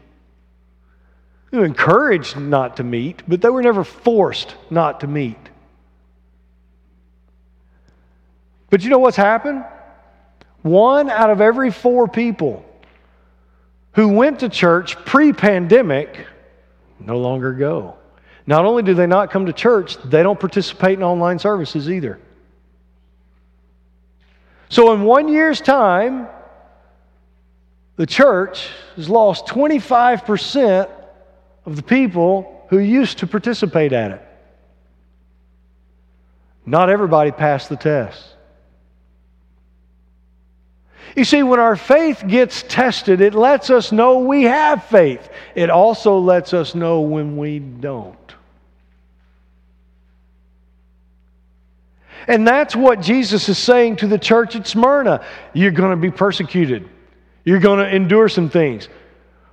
They 1.51 1.59
were 1.59 1.65
encouraged 1.65 2.37
not 2.37 2.77
to 2.79 2.85
meet, 2.85 3.23
but 3.29 3.41
they 3.41 3.49
were 3.49 3.63
never 3.63 3.85
forced 3.85 4.55
not 4.71 5.01
to 5.01 5.07
meet. 5.07 5.39
But 8.71 8.83
you 8.83 8.91
know 8.91 8.99
what's 8.99 9.17
happened? 9.17 9.65
One 10.63 11.11
out 11.11 11.31
of 11.31 11.41
every 11.41 11.71
four 11.71 12.07
people 12.07 12.65
who 13.93 14.09
went 14.09 14.41
to 14.41 14.49
church 14.49 14.97
pre 15.05 15.33
pandemic 15.33 16.27
no 16.99 17.19
longer 17.19 17.53
go. 17.53 17.97
Not 18.51 18.65
only 18.65 18.83
do 18.83 18.95
they 18.95 19.07
not 19.07 19.31
come 19.31 19.47
to 19.47 19.53
church, 19.53 19.97
they 19.99 20.25
don't 20.25 20.41
participate 20.41 20.95
in 20.95 21.05
online 21.05 21.39
services 21.39 21.89
either. 21.89 22.19
So, 24.69 24.93
in 24.93 25.05
one 25.05 25.29
year's 25.29 25.61
time, 25.61 26.27
the 27.95 28.07
church 28.07 28.69
has 28.97 29.09
lost 29.09 29.47
25% 29.47 30.91
of 31.65 31.77
the 31.77 31.83
people 31.85 32.67
who 32.71 32.81
used 32.81 33.19
to 33.19 33.29
participate 33.29 33.93
at 33.93 34.11
it. 34.11 34.23
Not 36.67 36.91
everybody 36.91 37.31
passed 37.31 37.69
the 37.69 37.77
test. 37.77 38.35
You 41.15 41.23
see, 41.23 41.45
when 41.45 41.61
our 41.61 41.77
faith 41.77 42.25
gets 42.27 42.65
tested, 42.65 43.21
it 43.21 43.35
lets 43.35 43.71
us 43.71 43.93
know 43.93 44.19
we 44.19 44.43
have 44.43 44.83
faith. 44.87 45.29
It 45.55 45.71
also 45.71 46.19
lets 46.19 46.53
us 46.53 46.75
know 46.75 47.03
when 47.03 47.37
we 47.37 47.61
don't. 47.61 48.17
And 52.31 52.47
that's 52.47 52.77
what 52.77 53.01
Jesus 53.01 53.49
is 53.49 53.59
saying 53.59 53.97
to 53.97 54.07
the 54.07 54.17
church 54.19 54.55
at 54.55 54.65
Smyrna. 54.65 55.27
You're 55.53 55.73
going 55.73 55.91
to 55.91 55.97
be 55.97 56.13
persecuted, 56.13 56.89
you're 57.45 57.59
going 57.59 57.81
to 57.81 57.95
endure 57.95 58.29
some 58.29 58.49
things. 58.49 58.89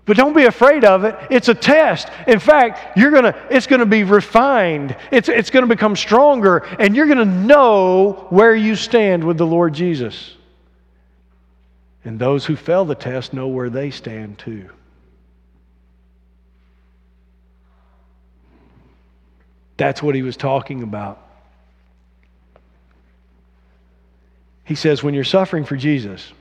But 0.05 0.15
don't 0.15 0.33
be 0.33 0.45
afraid 0.45 0.85
of 0.85 1.03
it. 1.03 1.17
It's 1.31 1.49
a 1.49 1.55
test. 1.55 2.07
In 2.27 2.39
fact, 2.39 2.95
you're 2.95 3.11
gonna, 3.11 3.35
it's 3.49 3.67
going 3.67 3.81
to 3.81 3.85
be 3.85 4.03
refined. 4.05 4.95
It's, 5.11 5.27
it's 5.27 5.49
going 5.49 5.63
to 5.63 5.67
become 5.67 5.97
stronger, 5.97 6.59
and 6.79 6.95
you're 6.95 7.07
going 7.07 7.17
to 7.17 7.25
know 7.25 8.27
where 8.29 8.55
you 8.55 8.75
stand 8.77 9.23
with 9.23 9.37
the 9.37 9.45
Lord 9.45 9.73
Jesus. 9.73 10.35
And 12.05 12.17
those 12.17 12.45
who 12.45 12.55
fail 12.55 12.85
the 12.85 12.95
test 12.95 13.33
know 13.33 13.47
where 13.47 13.71
they 13.71 13.89
stand 13.89 14.37
too. 14.37 14.69
That's 19.75 20.01
what 20.01 20.13
he 20.15 20.21
was 20.21 20.37
talking 20.37 20.83
about. 20.83 21.26
He 24.67 24.75
says, 24.75 25.01
when 25.01 25.13
you're 25.13 25.23
suffering 25.23 25.63
for 25.63 25.77
Jesus, 25.77 26.33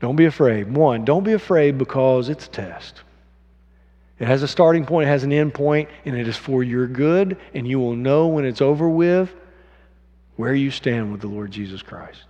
don't 0.00 0.16
be 0.16 0.24
afraid. 0.24 0.74
One, 0.74 1.04
don't 1.04 1.22
be 1.22 1.32
afraid 1.32 1.78
because 1.78 2.28
it's 2.28 2.46
a 2.46 2.50
test. 2.50 3.02
It 4.18 4.26
has 4.26 4.42
a 4.42 4.48
starting 4.48 4.84
point, 4.84 5.06
it 5.06 5.10
has 5.10 5.22
an 5.22 5.32
end 5.32 5.54
point, 5.54 5.88
and 6.04 6.16
it 6.16 6.26
is 6.26 6.36
for 6.36 6.64
your 6.64 6.88
good, 6.88 7.38
and 7.54 7.68
you 7.68 7.78
will 7.78 7.94
know 7.94 8.26
when 8.26 8.44
it's 8.44 8.60
over 8.60 8.88
with 8.88 9.32
where 10.34 10.54
you 10.54 10.70
stand 10.70 11.12
with 11.12 11.20
the 11.20 11.28
Lord 11.28 11.50
Jesus 11.50 11.80
Christ. 11.80 12.24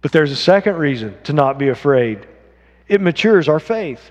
But 0.00 0.12
there's 0.12 0.30
a 0.30 0.36
second 0.36 0.76
reason 0.76 1.16
to 1.24 1.32
not 1.32 1.58
be 1.58 1.68
afraid 1.68 2.26
it 2.86 3.00
matures 3.00 3.48
our 3.48 3.60
faith. 3.60 4.10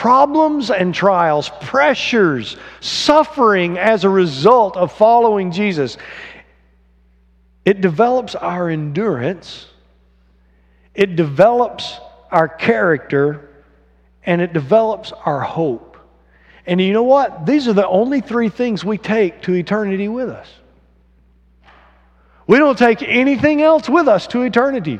problems 0.00 0.70
and 0.70 0.94
trials, 0.94 1.50
pressures, 1.60 2.56
suffering 2.80 3.76
as 3.76 4.02
a 4.04 4.08
result 4.08 4.74
of 4.78 4.90
following 4.90 5.52
Jesus, 5.52 5.98
it 7.66 7.82
develops 7.82 8.34
our 8.34 8.70
endurance, 8.70 9.66
it 10.94 11.16
develops 11.16 12.00
our 12.30 12.48
character, 12.48 13.50
and 14.24 14.40
it 14.40 14.54
develops 14.54 15.12
our 15.12 15.42
hope. 15.42 15.98
And 16.64 16.80
you 16.80 16.94
know 16.94 17.02
what? 17.02 17.44
These 17.44 17.68
are 17.68 17.74
the 17.74 17.86
only 17.86 18.22
three 18.22 18.48
things 18.48 18.82
we 18.82 18.96
take 18.96 19.42
to 19.42 19.52
eternity 19.52 20.08
with 20.08 20.30
us. 20.30 20.48
We 22.46 22.56
don't 22.56 22.78
take 22.78 23.02
anything 23.02 23.60
else 23.60 23.86
with 23.86 24.08
us 24.08 24.26
to 24.28 24.40
eternity. 24.44 24.98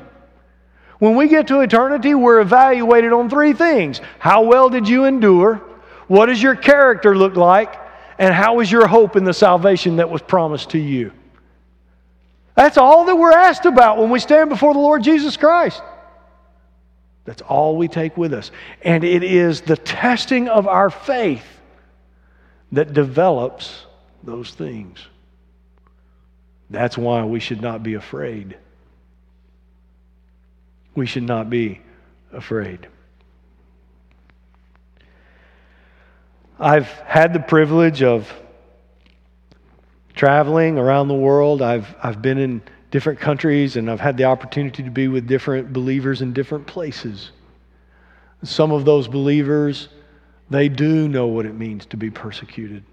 When 1.01 1.17
we 1.17 1.29
get 1.29 1.49
to 1.49 1.61
eternity, 1.61 2.15
we're 2.15 2.41
evaluated 2.41 3.13
on 3.13 3.29
three 3.29 3.55
things 3.55 4.01
How 4.21 4.43
well 4.43 4.69
did 4.71 4.89
you 4.89 5.07
endure? 5.07 5.57
What 6.07 6.27
does 6.27 6.41
your 6.41 6.55
character 6.55 7.17
look 7.17 7.35
like? 7.35 7.75
And 8.19 8.35
how 8.35 8.61
is 8.61 8.71
your 8.71 8.87
hope 8.87 9.17
in 9.17 9.25
the 9.25 9.33
salvation 9.33 9.97
that 9.97 10.11
was 10.11 10.21
promised 10.21 10.71
to 10.71 10.79
you? 10.79 11.11
That's 12.55 12.77
all 12.77 13.07
that 13.07 13.17
we're 13.17 13.33
asked 13.33 13.65
about 13.65 13.97
when 13.97 14.11
we 14.11 14.21
stand 14.21 14.51
before 14.51 14.75
the 14.75 14.81
Lord 14.81 15.03
Jesus 15.03 15.39
Christ. 15.39 15.83
That's 17.25 17.41
all 17.43 17.77
we 17.77 17.89
take 17.89 18.19
with 18.19 18.35
us. 18.35 18.51
And 18.83 19.05
it 19.05 19.23
is 19.23 19.63
the 19.63 19.77
testing 19.77 20.49
of 20.49 20.67
our 20.67 20.91
faith 20.91 21.47
that 22.73 22.93
develops 22.93 23.87
those 24.23 24.51
things. 24.51 24.99
That's 26.69 26.99
why 26.99 27.25
we 27.25 27.41
should 27.41 27.63
not 27.63 27.83
be 27.83 27.95
afraid 27.95 28.59
we 30.95 31.07
should 31.07 31.23
not 31.23 31.51
be 31.51 31.81
afraid. 32.33 32.89
I've 36.59 36.89
had 36.89 37.33
the 37.33 37.41
privilege 37.41 38.03
of 38.03 38.33
traveling 40.15 40.77
around 40.77 41.09
the 41.09 41.15
world. 41.15 41.63
I've, 41.63 41.95
I've 42.03 42.21
been 42.21 42.39
in 42.39 42.63
different 42.91 43.19
countries 43.19 43.77
and 43.77 43.91
I've 43.91 44.01
had 44.01 44.17
the 44.17 44.25
opportunity 44.25 44.83
to 44.83 44.91
be 44.91 45.09
with 45.09 45.27
different 45.27 45.73
believers 45.73 46.21
in 46.21 46.33
different 46.33 46.67
places. 46.67 47.31
Some 48.43 48.73
of 48.73 48.85
those 48.85 49.09
believers, 49.09 49.89
they 50.51 50.69
do 50.69 51.09
know 51.09 51.29
what 51.29 51.47
it 51.47 51.55
means 51.55 51.87
to 51.87 51.97
be 51.97 52.11
persecuted. 52.11 52.85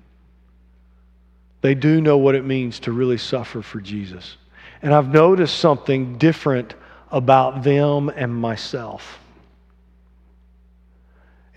they 1.62 1.75
do 1.75 1.99
know 1.99 2.17
what 2.17 2.36
it 2.36 2.45
means 2.45 2.79
to 2.79 2.91
really 2.91 3.17
suffer 3.17 3.62
for 3.62 3.81
Jesus. 3.81 4.38
And 4.81 4.93
I've 4.93 5.10
noticed 5.10 5.57
something 5.57 6.17
different 6.17 6.75
about 7.12 7.63
them 7.63 8.10
and 8.10 8.34
myself. 8.34 9.20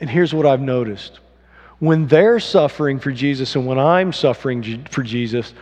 And 0.00 0.08
here's 0.08 0.32
what 0.32 0.46
I've 0.46 0.60
noticed 0.60 1.20
when 1.78 2.06
they're 2.06 2.40
suffering 2.40 2.98
for 2.98 3.10
Jesus 3.10 3.56
and 3.56 3.66
when 3.66 3.78
I'm 3.78 4.12
suffering 4.12 4.84
for 4.90 5.02
Jesus, 5.02 5.54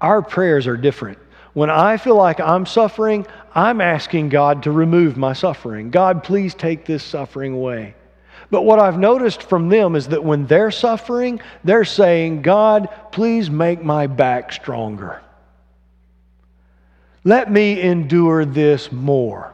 our 0.00 0.20
prayers 0.20 0.66
are 0.66 0.76
different. 0.76 1.18
When 1.52 1.70
I 1.70 1.98
feel 1.98 2.16
like 2.16 2.40
I'm 2.40 2.66
suffering, 2.66 3.26
I'm 3.54 3.80
asking 3.80 4.30
God 4.30 4.64
to 4.64 4.72
remove 4.72 5.16
my 5.16 5.32
suffering. 5.34 5.90
God, 5.90 6.24
please 6.24 6.54
take 6.54 6.84
this 6.84 7.04
suffering 7.04 7.52
away. 7.52 7.94
But 8.50 8.62
what 8.62 8.78
I've 8.78 8.98
noticed 8.98 9.44
from 9.44 9.68
them 9.68 9.94
is 9.94 10.08
that 10.08 10.24
when 10.24 10.46
they're 10.46 10.70
suffering, 10.70 11.40
they're 11.62 11.84
saying, 11.84 12.42
God, 12.42 12.88
please 13.10 13.48
make 13.48 13.82
my 13.82 14.06
back 14.06 14.52
stronger. 14.52 15.22
Let 17.24 17.50
me 17.50 17.80
endure 17.80 18.44
this 18.44 18.90
more. 18.90 19.52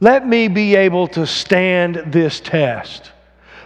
Let 0.00 0.26
me 0.26 0.48
be 0.48 0.74
able 0.74 1.06
to 1.08 1.26
stand 1.26 1.96
this 2.06 2.40
test. 2.40 3.12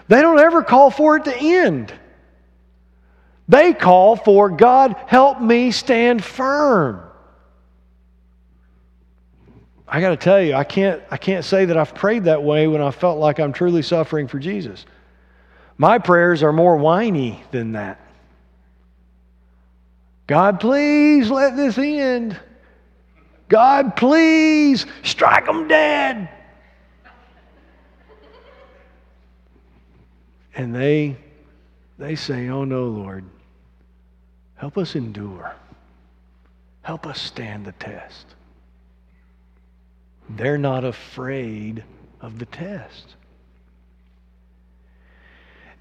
They 0.09 0.21
don't 0.21 0.39
ever 0.39 0.63
call 0.63 0.91
for 0.91 1.17
it 1.17 1.25
to 1.25 1.37
end. 1.37 1.93
They 3.49 3.73
call 3.73 4.17
for 4.17 4.51
God, 4.51 4.97
help 5.07 5.41
me 5.41 5.71
stand 5.71 6.25
firm. 6.25 7.03
I 9.89 10.01
got 10.01 10.11
to 10.11 10.17
tell 10.17 10.43
you, 10.43 10.55
I 10.55 10.65
can't, 10.65 11.01
I 11.11 11.17
can't 11.17 11.45
say 11.45 11.65
that 11.67 11.77
I've 11.77 11.95
prayed 11.95 12.25
that 12.25 12.43
way 12.43 12.67
when 12.67 12.83
I 12.83 12.91
felt 12.91 13.19
like 13.19 13.39
I'm 13.39 13.53
truly 13.53 13.83
suffering 13.83 14.27
for 14.27 14.41
Jesus. 14.41 14.85
My 15.79 15.99
prayers 15.99 16.43
are 16.43 16.53
more 16.53 16.77
whiny 16.77 17.45
than 17.53 17.73
that. 17.73 18.01
God, 20.27 20.59
please 20.59 21.31
let 21.31 21.57
this 21.57 21.79
end. 21.79 22.39
God, 23.49 23.97
please 23.97 24.87
strike 25.03 25.47
them 25.47 25.69
dead. 25.69 26.29
And 30.55 30.75
they, 30.75 31.17
they 31.99 32.17
say, 32.17 32.49
Oh 32.49 32.65
no, 32.65 32.87
Lord, 32.87 33.25
help 34.57 34.79
us 34.79 34.97
endure. 34.97 35.55
Help 36.83 37.07
us 37.07 37.21
stand 37.21 37.65
the 37.65 37.73
test. 37.73 38.27
They're 40.31 40.59
not 40.59 40.85
afraid 40.85 41.85
of 42.21 42.39
the 42.39 42.47
test. 42.47 43.15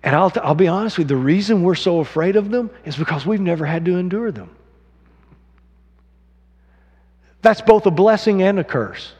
And 0.03 0.15
I'll, 0.15 0.31
I'll 0.43 0.55
be 0.55 0.67
honest 0.67 0.97
with 0.97 1.09
you, 1.09 1.17
the 1.17 1.23
reason 1.23 1.63
we're 1.63 1.73
so 1.73 1.99
afraid 1.99 2.35
of 2.35 2.51
them 2.51 2.69
is 2.85 2.95
because 2.95 3.25
we've 3.25 3.41
never 3.41 3.65
had 3.65 3.85
to 3.85 3.97
endure 3.97 4.31
them. 4.31 4.54
That's 7.45 7.61
both 7.61 7.85
a 7.85 7.91
blessing 7.91 8.41
and 8.41 8.57
a 8.57 8.63
curse. 8.63 9.13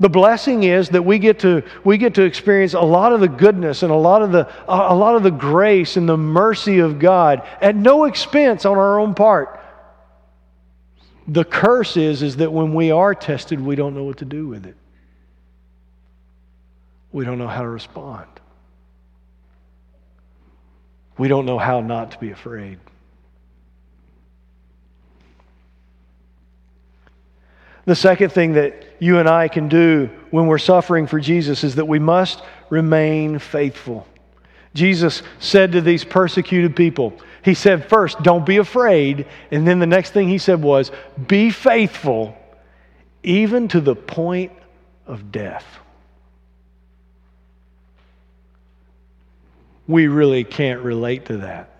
The 0.00 0.08
blessing 0.08 0.62
is 0.62 0.88
that 0.88 1.02
we 1.02 1.18
get 1.18 1.40
to, 1.40 1.62
we 1.84 1.98
get 1.98 2.14
to 2.14 2.22
experience 2.22 2.72
a 2.72 2.80
lot 2.80 3.12
of 3.12 3.20
the 3.20 3.28
goodness 3.28 3.82
and 3.82 3.92
a 3.92 3.96
lot 3.96 4.22
of 4.22 4.32
the, 4.32 4.50
a 4.66 4.94
lot 4.94 5.14
of 5.14 5.22
the 5.22 5.30
grace 5.30 5.98
and 5.98 6.08
the 6.08 6.16
mercy 6.16 6.78
of 6.78 6.98
God 6.98 7.46
at 7.60 7.76
no 7.76 8.04
expense 8.04 8.64
on 8.64 8.78
our 8.78 8.98
own 8.98 9.14
part. 9.14 9.60
The 11.26 11.44
curse 11.44 11.98
is, 11.98 12.22
is 12.22 12.36
that 12.36 12.54
when 12.54 12.72
we 12.72 12.90
are 12.90 13.14
tested, 13.14 13.60
we 13.60 13.76
don't 13.76 13.94
know 13.94 14.04
what 14.04 14.16
to 14.18 14.24
do 14.24 14.48
with 14.48 14.64
it. 14.64 14.76
We 17.12 17.26
don't 17.26 17.36
know 17.36 17.48
how 17.48 17.60
to 17.60 17.68
respond. 17.68 18.28
We 21.18 21.28
don't 21.28 21.44
know 21.44 21.58
how 21.58 21.82
not 21.82 22.12
to 22.12 22.18
be 22.18 22.30
afraid. 22.30 22.78
The 27.88 27.96
second 27.96 28.32
thing 28.32 28.52
that 28.52 28.84
you 28.98 29.18
and 29.18 29.26
I 29.26 29.48
can 29.48 29.70
do 29.70 30.10
when 30.30 30.46
we're 30.46 30.58
suffering 30.58 31.06
for 31.06 31.18
Jesus 31.18 31.64
is 31.64 31.76
that 31.76 31.86
we 31.86 31.98
must 31.98 32.42
remain 32.68 33.38
faithful. 33.38 34.06
Jesus 34.74 35.22
said 35.38 35.72
to 35.72 35.80
these 35.80 36.04
persecuted 36.04 36.76
people, 36.76 37.18
He 37.42 37.54
said, 37.54 37.88
first, 37.88 38.22
don't 38.22 38.44
be 38.44 38.58
afraid. 38.58 39.24
And 39.50 39.66
then 39.66 39.78
the 39.78 39.86
next 39.86 40.10
thing 40.10 40.28
He 40.28 40.36
said 40.36 40.60
was, 40.60 40.90
be 41.28 41.48
faithful 41.48 42.36
even 43.22 43.68
to 43.68 43.80
the 43.80 43.96
point 43.96 44.52
of 45.06 45.32
death. 45.32 45.64
We 49.86 50.08
really 50.08 50.44
can't 50.44 50.82
relate 50.82 51.24
to 51.24 51.38
that. 51.38 51.77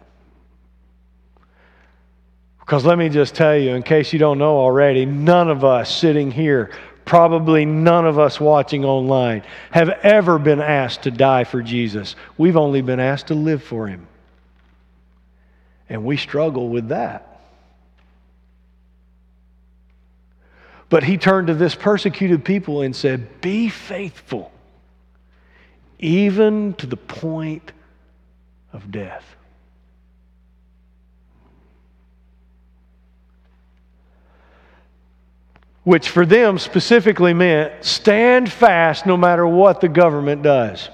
Because 2.69 2.85
let 2.85 2.99
me 2.99 3.09
just 3.09 3.35
tell 3.35 3.57
you, 3.57 3.71
in 3.71 3.83
case 3.83 4.13
you 4.13 4.19
don't 4.19 4.37
know 4.37 4.59
already, 4.59 5.07
none 5.07 5.49
of 5.49 5.65
us 5.65 5.97
sitting 5.97 6.31
here, 6.31 6.71
probably 7.07 7.65
none 7.65 8.05
of 8.05 8.19
us 8.19 8.39
watching 8.39 8.85
online, 8.85 9.43
have 9.71 9.89
ever 9.89 10.39
been 10.39 10.61
asked 10.61 11.05
to 11.05 11.11
die 11.11 11.45
for 11.45 11.63
Jesus. 11.63 12.15
We've 12.37 12.59
only 12.59 12.83
been 12.83 13.01
asked 13.01 13.29
to 13.29 13.35
live 13.35 13.63
for 13.63 13.87
him. 13.87 14.07
And 15.89 16.05
we 16.05 16.19
struggle 16.19 16.69
with 16.69 16.89
that. 16.89 17.41
But 20.91 21.05
he 21.05 21.17
turned 21.17 21.47
to 21.47 21.55
this 21.55 21.75
persecuted 21.75 22.45
people 22.45 22.83
and 22.83 22.95
said, 22.95 23.41
Be 23.41 23.71
faithful, 23.71 24.53
even 25.99 26.75
to 26.75 26.87
the 26.87 26.99
point 26.99 27.73
of 28.75 28.93
death. 28.93 29.38
Which 35.89 36.11
for 36.11 36.27
them 36.27 36.59
specifically 36.59 37.33
meant 37.33 37.83
stand 37.83 38.53
fast 38.53 39.07
no 39.07 39.17
matter 39.17 39.47
what 39.47 39.81
the 39.81 39.89
government 39.89 40.43
does. 40.43 40.91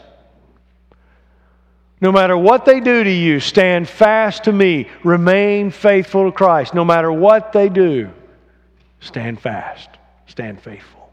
No 2.01 2.13
matter 2.13 2.39
what 2.39 2.65
they 2.65 2.79
do 2.79 3.03
to 3.03 3.11
you, 3.11 3.41
stand 3.41 3.89
fast 3.89 4.45
to 4.45 4.53
me. 4.53 4.89
Remain 5.03 5.73
faithful 5.73 6.27
to 6.27 6.31
Christ. 6.31 6.75
No 6.75 6.85
matter 6.85 7.11
what 7.11 7.53
they 7.53 7.69
do, 7.69 8.09
stand 9.01 9.41
fast. 9.41 9.89
Stand 10.29 10.63
faithful. 10.63 11.13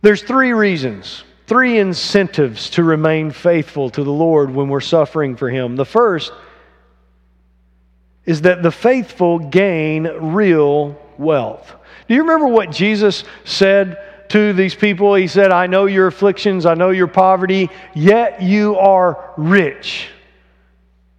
There's 0.00 0.24
three 0.24 0.52
reasons, 0.52 1.22
three 1.46 1.78
incentives 1.78 2.70
to 2.70 2.82
remain 2.82 3.30
faithful 3.30 3.90
to 3.90 4.02
the 4.02 4.12
Lord 4.12 4.52
when 4.52 4.68
we're 4.68 4.80
suffering 4.80 5.36
for 5.36 5.48
Him. 5.48 5.76
The 5.76 5.86
first 5.86 6.32
is 8.24 8.40
that 8.40 8.64
the 8.64 8.72
faithful 8.72 9.38
gain 9.38 10.02
real 10.04 10.98
wealth. 11.22 11.74
Do 12.08 12.14
you 12.14 12.22
remember 12.22 12.48
what 12.48 12.70
Jesus 12.70 13.24
said 13.44 14.28
to 14.30 14.52
these 14.52 14.74
people? 14.74 15.14
He 15.14 15.28
said, 15.28 15.52
I 15.52 15.66
know 15.66 15.86
your 15.86 16.08
afflictions, 16.08 16.66
I 16.66 16.74
know 16.74 16.90
your 16.90 17.06
poverty, 17.06 17.70
yet 17.94 18.42
you 18.42 18.76
are 18.76 19.32
rich. 19.36 20.08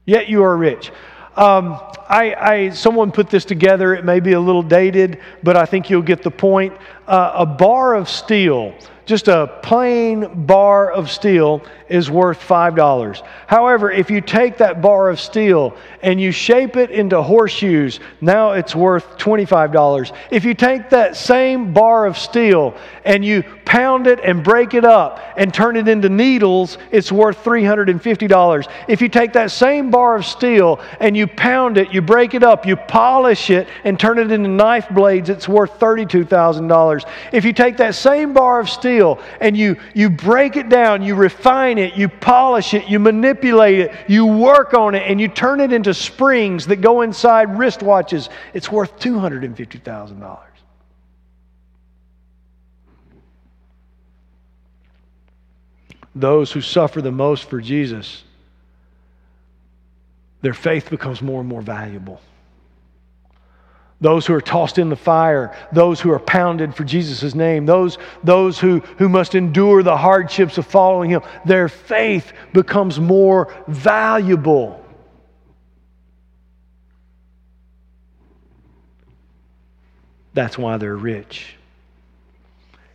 Yet 0.06 0.28
you 0.28 0.44
are 0.44 0.56
rich. 0.56 0.92
Um, 1.36 1.80
I, 2.10 2.36
I, 2.38 2.70
someone 2.72 3.12
put 3.12 3.30
this 3.30 3.46
together. 3.46 3.96
It 3.96 4.06
may 4.06 4.20
be 4.20 4.34
a 4.34 4.40
little 4.40 4.62
dated, 4.62 5.20
but 5.42 5.58
I 5.58 5.66
think 5.66 5.90
you'll 5.90 6.02
get 6.02 6.22
the 6.22 6.30
point. 6.30 6.74
Uh, 7.08 7.32
a 7.36 7.46
bar 7.46 7.96
of 7.96 8.10
steel 8.10 8.76
just 9.06 9.28
a 9.28 9.60
plain 9.64 10.46
bar 10.46 10.92
of 10.92 11.12
steel 11.12 11.62
is 11.90 12.10
worth 12.10 12.40
$5. 12.40 13.26
However, 13.48 13.92
if 13.92 14.10
you 14.10 14.22
take 14.22 14.58
that 14.58 14.82
bar 14.82 15.10
of 15.10 15.20
steel 15.20 15.76
and 16.02 16.20
you 16.20 16.32
shape 16.32 16.76
it 16.76 16.92
into 16.92 17.22
horseshoes, 17.22 18.00
now 18.22 18.52
it's 18.52 18.76
worth 18.76 19.18
$25. 19.18 20.14
If 20.32 20.46
you 20.46 20.54
take 20.54 20.90
that 20.90 21.16
same 21.16 21.74
bar 21.74 22.06
of 22.06 22.18
steel 22.18 22.76
and 23.06 23.24
you 23.24 23.44
pound 23.66 24.08
it 24.08 24.20
and 24.24 24.44
break 24.44 24.74
it 24.74 24.86
up 24.86 25.20
and 25.36 25.54
turn 25.54 25.76
it 25.76 25.88
into 25.88 26.10
needles, 26.10 26.78
it's 26.92 27.12
worth 27.12 27.44
$350. 27.44 28.68
If 28.88 29.02
you 29.02 29.10
take 29.10 29.34
that 29.34 29.52
same 29.52 29.90
bar 29.90 30.16
of 30.16 30.26
steel 30.26 30.80
and 31.00 31.18
you 31.18 31.28
pound 31.28 31.78
it, 31.78 31.94
you 31.94 32.02
break 32.02 32.34
it 32.34 32.44
up, 32.44 32.66
you 32.66 32.76
polish 32.76 33.50
it 33.50 33.68
and 33.84 34.00
turn 34.00 34.20
it 34.20 34.32
into 34.32 34.50
knife 34.50 34.88
blades, 34.90 35.30
it's 35.30 35.48
worth 35.48 35.80
$32,000. 35.80 37.10
If 37.32 37.46
you 37.46 37.54
take 37.54 37.78
that 37.78 37.96
same 37.96 38.34
bar 38.34 38.60
of 38.60 38.70
steel 38.70 39.20
and 39.42 39.58
you, 39.58 39.76
you 39.94 40.10
break 40.10 40.56
it 40.56 40.70
down, 40.70 41.02
you 41.02 41.16
refine 41.16 41.73
it, 41.78 41.96
you 41.96 42.10
polish 42.10 42.74
it, 42.74 42.88
you 42.88 43.00
manipulate 43.00 43.80
it, 43.80 43.92
you 44.08 44.26
work 44.26 44.74
on 44.74 44.96
it, 44.96 45.04
and 45.10 45.20
you 45.20 45.28
turn 45.28 45.60
it 45.60 45.72
into 45.72 45.94
springs 45.94 46.68
that 46.68 46.78
go 46.78 47.02
inside 47.02 47.50
wristwatches, 47.50 48.30
it's 48.54 48.72
worth 48.72 49.00
$250,000. 49.00 50.40
Those 56.16 56.52
who 56.52 56.62
suffer 56.62 57.02
the 57.02 57.12
most 57.12 57.50
for 57.50 57.60
Jesus, 57.60 58.24
their 60.42 60.54
faith 60.54 60.90
becomes 60.90 61.22
more 61.22 61.40
and 61.40 61.50
more 61.50 61.62
valuable 61.62 62.22
those 64.04 64.26
who 64.26 64.34
are 64.34 64.42
tossed 64.42 64.78
in 64.78 64.90
the 64.90 64.98
fire, 64.98 65.56
those 65.72 66.02
who 66.02 66.12
are 66.12 66.20
pounded 66.20 66.76
for 66.76 66.84
Jesus' 66.84 67.34
name, 67.34 67.66
those, 67.66 67.98
those 68.22 68.60
who, 68.60 68.80
who 68.98 69.08
must 69.08 69.34
endure 69.34 69.82
the 69.82 69.96
hardships 69.96 70.58
of 70.58 70.68
following 70.68 71.10
him, 71.10 71.22
their 71.46 71.70
faith 71.70 72.34
becomes 72.52 73.00
more 73.00 73.56
valuable. 73.70 74.84
That's 80.34 80.58
why 80.58 80.76
they're 80.76 80.98
rich. 80.98 81.56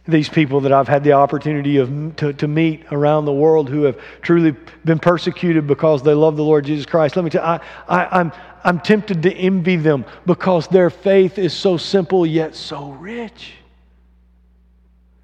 These 0.06 0.28
people 0.28 0.60
that 0.60 0.72
I've 0.72 0.88
had 0.88 1.04
the 1.04 1.12
opportunity 1.12 1.78
of, 1.78 2.16
to, 2.16 2.34
to 2.34 2.48
meet 2.48 2.84
around 2.90 3.24
the 3.24 3.32
world 3.32 3.70
who 3.70 3.84
have 3.84 3.98
truly 4.20 4.54
been 4.84 4.98
persecuted 4.98 5.66
because 5.66 6.02
they 6.02 6.14
love 6.14 6.36
the 6.36 6.44
Lord 6.44 6.66
Jesus 6.66 6.84
Christ. 6.84 7.16
Let 7.16 7.24
me 7.24 7.30
tell 7.30 7.42
you, 7.42 7.60
I, 7.88 8.04
I, 8.04 8.20
I'm, 8.20 8.32
I'm 8.64 8.80
tempted 8.80 9.22
to 9.22 9.32
envy 9.32 9.76
them 9.76 10.04
because 10.26 10.68
their 10.68 10.90
faith 10.90 11.38
is 11.38 11.52
so 11.52 11.76
simple 11.76 12.26
yet 12.26 12.54
so 12.54 12.90
rich. 12.90 13.54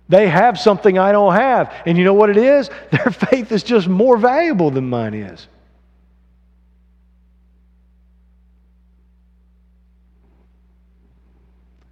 They 0.09 0.29
have 0.29 0.59
something 0.59 0.99
I 0.99 1.13
don't 1.13 1.35
have. 1.35 1.75
And 1.87 1.97
you 1.97 2.05
know 2.05 2.15
what 2.15 2.31
it 2.31 2.37
is? 2.37 2.69
Their 2.91 3.11
faith 3.11 3.53
is 3.53 3.63
just 3.63 3.89
more 3.89 4.17
valuable 4.19 4.71
than 4.71 4.89
mine 4.89 5.15
is. 5.15 5.49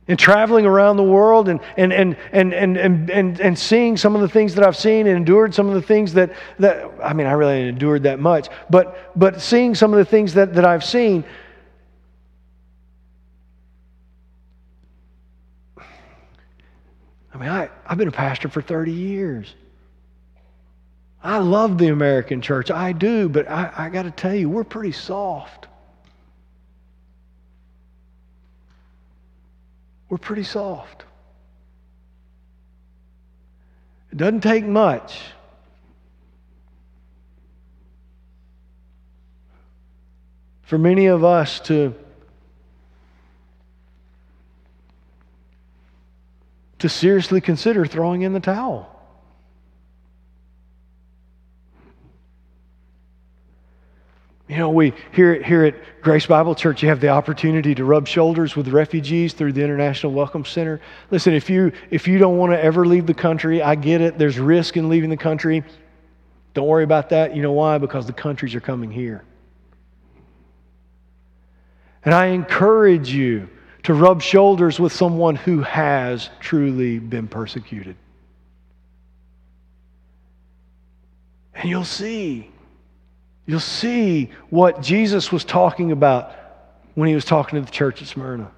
And 0.08 0.18
traveling 0.18 0.66
around 0.66 0.96
the 0.96 1.02
world 1.02 1.48
and, 1.48 1.60
and, 1.76 1.92
and, 1.92 2.16
and, 2.32 2.52
and, 2.52 2.76
and, 2.76 3.10
and, 3.10 3.40
and 3.40 3.58
seeing 3.58 3.96
some 3.96 4.14
of 4.14 4.20
the 4.20 4.28
things 4.28 4.54
that 4.56 4.66
I've 4.66 4.76
seen 4.76 5.06
and 5.06 5.16
endured 5.16 5.54
some 5.54 5.68
of 5.68 5.74
the 5.74 5.82
things 5.82 6.12
that, 6.14 6.32
that 6.58 6.90
I 7.02 7.12
mean, 7.12 7.26
I 7.26 7.32
really 7.32 7.68
endured 7.68 8.02
that 8.02 8.18
much, 8.18 8.48
but, 8.68 9.12
but 9.16 9.40
seeing 9.40 9.74
some 9.74 9.92
of 9.92 9.98
the 9.98 10.04
things 10.04 10.34
that, 10.34 10.54
that 10.54 10.64
I've 10.64 10.84
seen, 10.84 11.24
I 17.32 17.38
mean, 17.38 17.48
I, 17.48 17.70
I've 17.86 17.98
been 17.98 18.08
a 18.08 18.12
pastor 18.12 18.48
for 18.48 18.60
30 18.60 18.92
years. 18.92 19.54
I 21.22 21.38
love 21.38 21.78
the 21.78 21.88
American 21.88 22.42
church. 22.42 22.70
I 22.70 22.92
do, 22.92 23.28
but 23.28 23.48
I, 23.48 23.72
I 23.76 23.88
got 23.88 24.02
to 24.02 24.10
tell 24.10 24.34
you, 24.34 24.50
we're 24.50 24.64
pretty 24.64 24.92
soft. 24.92 25.68
We're 30.12 30.18
pretty 30.18 30.42
soft. 30.42 31.06
It 34.10 34.18
doesn't 34.18 34.42
take 34.42 34.66
much. 34.66 35.18
For 40.60 40.76
many 40.76 41.06
of 41.06 41.24
us 41.24 41.60
to 41.60 41.94
to 46.80 46.88
seriously 46.90 47.40
consider 47.40 47.86
throwing 47.86 48.20
in 48.20 48.34
the 48.34 48.40
towel. 48.40 48.91
You 54.52 54.58
know, 54.58 54.68
we 54.68 54.92
here, 55.12 55.42
here 55.42 55.64
at 55.64 56.02
Grace 56.02 56.26
Bible 56.26 56.54
Church, 56.54 56.82
you 56.82 56.90
have 56.90 57.00
the 57.00 57.08
opportunity 57.08 57.74
to 57.74 57.86
rub 57.86 58.06
shoulders 58.06 58.54
with 58.54 58.68
refugees 58.68 59.32
through 59.32 59.54
the 59.54 59.64
International 59.64 60.12
Welcome 60.12 60.44
Center. 60.44 60.78
Listen, 61.10 61.32
if 61.32 61.48
you 61.48 61.72
if 61.90 62.06
you 62.06 62.18
don't 62.18 62.36
want 62.36 62.52
to 62.52 62.62
ever 62.62 62.84
leave 62.86 63.06
the 63.06 63.14
country, 63.14 63.62
I 63.62 63.76
get 63.76 64.02
it. 64.02 64.18
There's 64.18 64.38
risk 64.38 64.76
in 64.76 64.90
leaving 64.90 65.08
the 65.08 65.16
country. 65.16 65.64
Don't 66.52 66.66
worry 66.66 66.84
about 66.84 67.08
that. 67.08 67.34
You 67.34 67.40
know 67.40 67.52
why? 67.52 67.78
Because 67.78 68.04
the 68.04 68.12
countries 68.12 68.54
are 68.54 68.60
coming 68.60 68.90
here. 68.90 69.24
And 72.04 72.14
I 72.14 72.26
encourage 72.26 73.10
you 73.10 73.48
to 73.84 73.94
rub 73.94 74.20
shoulders 74.20 74.78
with 74.78 74.92
someone 74.92 75.34
who 75.34 75.62
has 75.62 76.28
truly 76.40 76.98
been 76.98 77.26
persecuted. 77.26 77.96
And 81.54 81.70
you'll 81.70 81.86
see 81.86 82.51
You'll 83.46 83.60
see 83.60 84.30
what 84.50 84.82
Jesus 84.82 85.32
was 85.32 85.44
talking 85.44 85.90
about 85.92 86.32
when 86.94 87.08
he 87.08 87.14
was 87.14 87.24
talking 87.24 87.58
to 87.58 87.64
the 87.64 87.72
church 87.72 88.00
at 88.02 88.08
Smyrna. 88.08 88.50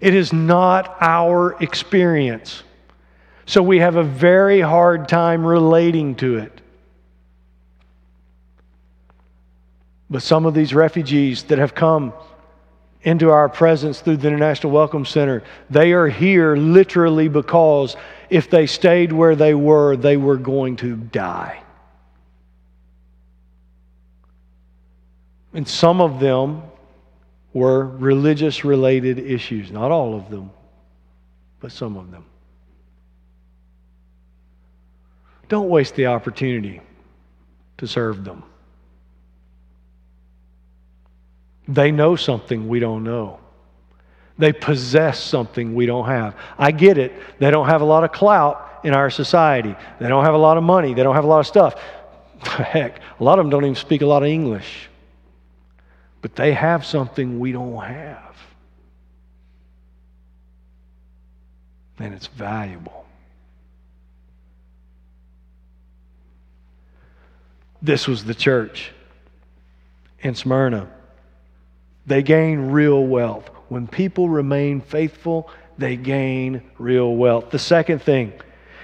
It 0.00 0.14
is 0.14 0.32
not 0.32 0.96
our 1.00 1.56
experience. 1.62 2.64
So 3.46 3.62
we 3.62 3.78
have 3.78 3.96
a 3.96 4.02
very 4.02 4.60
hard 4.60 5.08
time 5.08 5.44
relating 5.46 6.16
to 6.16 6.38
it. 6.38 6.60
But 10.10 10.22
some 10.22 10.44
of 10.44 10.54
these 10.54 10.74
refugees 10.74 11.44
that 11.44 11.58
have 11.58 11.74
come 11.74 12.12
into 13.02 13.30
our 13.30 13.48
presence 13.48 14.00
through 14.00 14.18
the 14.18 14.28
International 14.28 14.72
Welcome 14.72 15.06
Center, 15.06 15.42
they 15.70 15.92
are 15.92 16.08
here 16.08 16.56
literally 16.56 17.28
because 17.28 17.96
if 18.28 18.50
they 18.50 18.66
stayed 18.66 19.12
where 19.12 19.34
they 19.34 19.54
were, 19.54 19.96
they 19.96 20.16
were 20.16 20.36
going 20.36 20.76
to 20.76 20.96
die. 20.96 21.61
And 25.54 25.66
some 25.68 26.00
of 26.00 26.18
them 26.18 26.62
were 27.52 27.86
religious 27.86 28.64
related 28.64 29.18
issues. 29.18 29.70
Not 29.70 29.90
all 29.90 30.14
of 30.14 30.30
them, 30.30 30.50
but 31.60 31.72
some 31.72 31.96
of 31.96 32.10
them. 32.10 32.24
Don't 35.48 35.68
waste 35.68 35.94
the 35.96 36.06
opportunity 36.06 36.80
to 37.76 37.86
serve 37.86 38.24
them. 38.24 38.42
They 41.68 41.90
know 41.90 42.16
something 42.16 42.68
we 42.68 42.80
don't 42.80 43.04
know. 43.04 43.38
They 44.38 44.52
possess 44.52 45.22
something 45.22 45.74
we 45.74 45.84
don't 45.84 46.06
have. 46.06 46.34
I 46.58 46.70
get 46.70 46.96
it. 46.96 47.12
They 47.38 47.50
don't 47.50 47.66
have 47.66 47.82
a 47.82 47.84
lot 47.84 48.02
of 48.02 48.12
clout 48.12 48.80
in 48.82 48.94
our 48.94 49.10
society. 49.10 49.76
They 50.00 50.08
don't 50.08 50.24
have 50.24 50.34
a 50.34 50.38
lot 50.38 50.56
of 50.56 50.64
money. 50.64 50.94
They 50.94 51.02
don't 51.02 51.14
have 51.14 51.24
a 51.24 51.28
lot 51.28 51.40
of 51.40 51.46
stuff. 51.46 51.80
Heck, 52.42 53.00
a 53.20 53.24
lot 53.24 53.38
of 53.38 53.44
them 53.44 53.50
don't 53.50 53.64
even 53.64 53.74
speak 53.74 54.00
a 54.00 54.06
lot 54.06 54.22
of 54.22 54.28
English. 54.28 54.88
But 56.22 56.36
they 56.36 56.54
have 56.54 56.86
something 56.86 57.38
we 57.38 57.52
don't 57.52 57.82
have. 57.82 58.36
And 61.98 62.14
it's 62.14 62.28
valuable. 62.28 63.04
This 67.82 68.06
was 68.06 68.24
the 68.24 68.34
church 68.34 68.92
in 70.20 70.36
Smyrna. 70.36 70.88
They 72.06 72.22
gain 72.22 72.70
real 72.70 73.04
wealth. 73.04 73.48
When 73.68 73.88
people 73.88 74.28
remain 74.28 74.80
faithful, 74.80 75.50
they 75.78 75.96
gain 75.96 76.62
real 76.78 77.14
wealth. 77.14 77.50
The 77.50 77.58
second 77.58 78.00
thing 78.00 78.32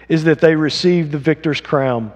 is 0.09 0.25
that 0.25 0.41
they 0.41 0.57
receive 0.57 1.13
the 1.13 1.19
victor's 1.19 1.61
crown. 1.61 2.13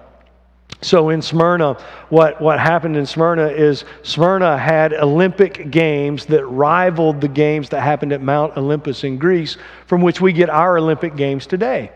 So 0.83 1.09
in 1.09 1.21
Smyrna, 1.21 1.73
what, 2.09 2.41
what 2.41 2.59
happened 2.59 2.97
in 2.97 3.05
Smyrna 3.05 3.47
is 3.47 3.85
Smyrna 4.03 4.57
had 4.57 4.93
Olympic 4.93 5.71
games 5.71 6.25
that 6.27 6.45
rivaled 6.45 7.21
the 7.21 7.27
games 7.27 7.69
that 7.69 7.81
happened 7.81 8.11
at 8.11 8.21
Mount 8.21 8.57
Olympus 8.57 9.03
in 9.03 9.17
Greece, 9.17 9.57
from 9.87 10.01
which 10.01 10.19
we 10.21 10.33
get 10.33 10.49
our 10.49 10.77
Olympic 10.77 11.15
games 11.15 11.47
today. 11.47 11.91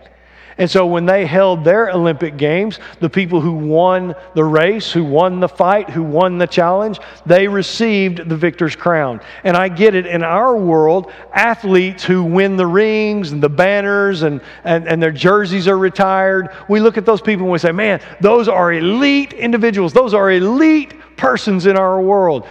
And 0.58 0.70
so 0.70 0.88
when 0.88 1.06
they 1.06 1.26
held 1.26 1.64
their 1.64 1.92
Olympic 1.92 2.36
Games, 2.36 2.80
the 3.00 3.10
people 3.10 3.40
who 3.40 3.54
won 3.54 4.16
the 4.34 4.44
race, 4.44 4.92
who 4.92 5.04
won 5.04 5.40
the 5.40 5.48
fight, 5.48 5.90
who 5.90 6.02
won 6.02 6.40
the 6.40 6.48
challenge, 6.48 7.00
they 7.28 7.48
received 7.48 8.28
the 8.28 8.36
victor's 8.36 8.76
crown. 8.76 9.22
And 9.44 9.56
I 9.56 9.70
get 9.70 9.94
it, 9.94 10.08
in 10.08 10.24
our 10.24 10.58
world, 10.58 11.12
athletes 11.32 12.04
who 12.04 12.24
win 12.24 12.58
the 12.58 12.66
rings 12.66 13.32
and 13.32 13.42
the 13.42 13.50
banners 13.50 14.24
and, 14.24 14.42
and, 14.64 14.88
and 14.88 15.02
their 15.02 15.12
jerseys 15.12 15.68
are 15.68 15.78
retired, 15.78 16.50
we 16.68 16.80
look 16.80 16.98
at 16.98 17.06
those 17.06 17.22
people 17.22 17.44
and 17.44 17.52
we 17.52 17.60
say, 17.60 17.72
man, 17.72 18.02
those 18.20 18.48
are 18.48 18.74
elite 18.74 19.34
individuals. 19.34 19.94
Those 19.94 20.16
are 20.16 20.32
elite 20.32 20.96
persons 21.18 21.68
in 21.68 21.78
our 21.78 22.02
world. 22.02 22.48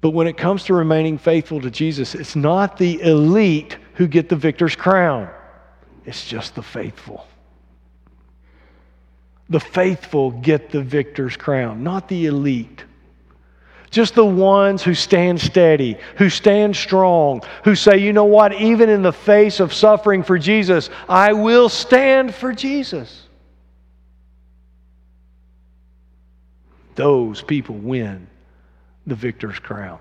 But 0.00 0.10
when 0.10 0.28
it 0.28 0.36
comes 0.36 0.62
to 0.64 0.74
remaining 0.74 1.18
faithful 1.18 1.60
to 1.62 1.70
Jesus, 1.70 2.14
it's 2.14 2.36
not 2.36 2.76
the 2.76 3.00
elite 3.00 3.76
who 3.94 4.06
get 4.06 4.28
the 4.28 4.36
victor's 4.36 4.76
crown. 4.76 5.28
It's 6.06 6.24
just 6.24 6.54
the 6.54 6.62
faithful. 6.62 7.26
The 9.50 9.60
faithful 9.60 10.30
get 10.30 10.70
the 10.70 10.82
victor's 10.82 11.36
crown, 11.36 11.82
not 11.82 12.08
the 12.08 12.26
elite. 12.26 12.84
Just 13.90 14.14
the 14.14 14.24
ones 14.24 14.82
who 14.82 14.94
stand 14.94 15.40
steady, 15.40 15.98
who 16.16 16.28
stand 16.28 16.76
strong, 16.76 17.42
who 17.64 17.74
say, 17.74 17.98
you 17.98 18.12
know 18.12 18.24
what, 18.24 18.52
even 18.54 18.88
in 18.88 19.02
the 19.02 19.12
face 19.12 19.60
of 19.60 19.72
suffering 19.72 20.22
for 20.22 20.38
Jesus, 20.38 20.90
I 21.08 21.32
will 21.32 21.68
stand 21.68 22.34
for 22.34 22.52
Jesus. 22.52 23.22
Those 26.94 27.42
people 27.42 27.76
win 27.76 28.26
the 29.06 29.14
victor's 29.14 29.58
crown. 29.58 29.98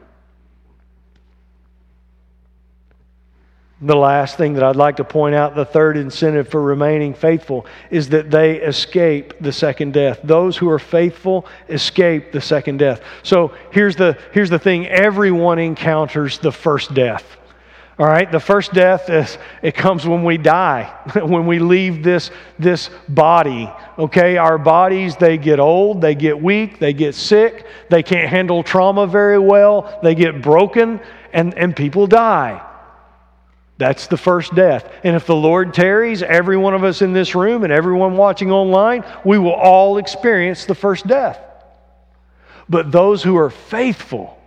The 3.81 3.95
last 3.95 4.37
thing 4.37 4.53
that 4.53 4.63
I'd 4.63 4.77
like 4.77 4.95
to 4.97 5.03
point 5.03 5.35
out, 5.35 5.53
the 5.53 5.65
third 5.65 5.97
incentive 5.97 6.47
for 6.47 6.61
remaining 6.61 7.13
faithful, 7.13 7.65
is 7.91 8.07
that 8.09 8.31
they 8.31 8.61
escape 8.61 9.33
the 9.41 9.51
second 9.51 9.93
death. 9.93 10.21
Those 10.23 10.55
who 10.55 10.69
are 10.69 10.79
faithful 10.79 11.45
escape 11.67 12.31
the 12.31 12.39
second 12.39 12.77
death. 12.77 13.01
So 13.23 13.53
here's 13.71 13.97
the, 13.97 14.17
here's 14.31 14.49
the 14.49 14.59
thing 14.59 14.87
everyone 14.87 15.59
encounters 15.59 16.39
the 16.39 16.53
first 16.53 16.93
death. 16.93 17.37
All 17.99 18.05
right, 18.05 18.29
the 18.29 18.39
first 18.39 18.73
death 18.73 19.09
is 19.09 19.37
it 19.61 19.75
comes 19.75 20.07
when 20.07 20.23
we 20.23 20.37
die, 20.37 20.83
when 21.13 21.45
we 21.45 21.59
leave 21.59 22.01
this, 22.01 22.31
this 22.57 22.89
body. 23.09 23.69
Okay, 23.99 24.37
our 24.37 24.57
bodies 24.57 25.17
they 25.17 25.37
get 25.37 25.59
old, 25.59 25.99
they 25.99 26.15
get 26.15 26.41
weak, 26.41 26.79
they 26.79 26.93
get 26.93 27.13
sick, 27.13 27.65
they 27.89 28.03
can't 28.03 28.29
handle 28.29 28.63
trauma 28.63 29.05
very 29.05 29.39
well, 29.39 29.99
they 30.01 30.15
get 30.15 30.41
broken, 30.41 31.01
and, 31.33 31.53
and 31.57 31.75
people 31.75 32.07
die. 32.07 32.61
That's 33.77 34.07
the 34.07 34.17
first 34.17 34.55
death. 34.55 34.89
And 35.03 35.15
if 35.15 35.25
the 35.25 35.35
Lord 35.35 35.73
tarries, 35.73 36.23
every 36.23 36.55
one 36.55 36.73
of 36.73 36.83
us 36.83 37.01
in 37.01 37.13
this 37.13 37.35
room 37.35 37.63
and 37.63 37.73
everyone 37.73 38.15
watching 38.15 38.51
online, 38.51 39.03
we 39.25 39.37
will 39.37 39.53
all 39.53 39.97
experience 39.97 40.65
the 40.65 40.75
first 40.75 41.05
death. 41.07 41.39
But 42.69 42.91
those 42.91 43.21
who 43.21 43.35
are 43.37 43.49
faithful 43.49 44.39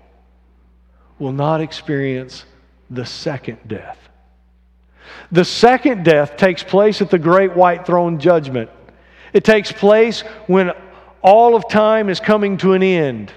will 1.18 1.32
not 1.32 1.60
experience 1.60 2.44
the 2.90 3.04
second 3.04 3.58
death. 3.66 3.98
The 5.30 5.44
second 5.44 6.04
death 6.04 6.36
takes 6.36 6.62
place 6.62 7.02
at 7.02 7.10
the 7.10 7.18
great 7.18 7.54
white 7.54 7.86
throne 7.86 8.18
judgment. 8.18 8.70
It 9.32 9.44
takes 9.44 9.70
place 9.70 10.22
when 10.46 10.72
all 11.22 11.54
of 11.54 11.68
time 11.68 12.08
is 12.08 12.18
coming 12.18 12.56
to 12.58 12.72
an 12.72 12.82
end. 12.82 13.32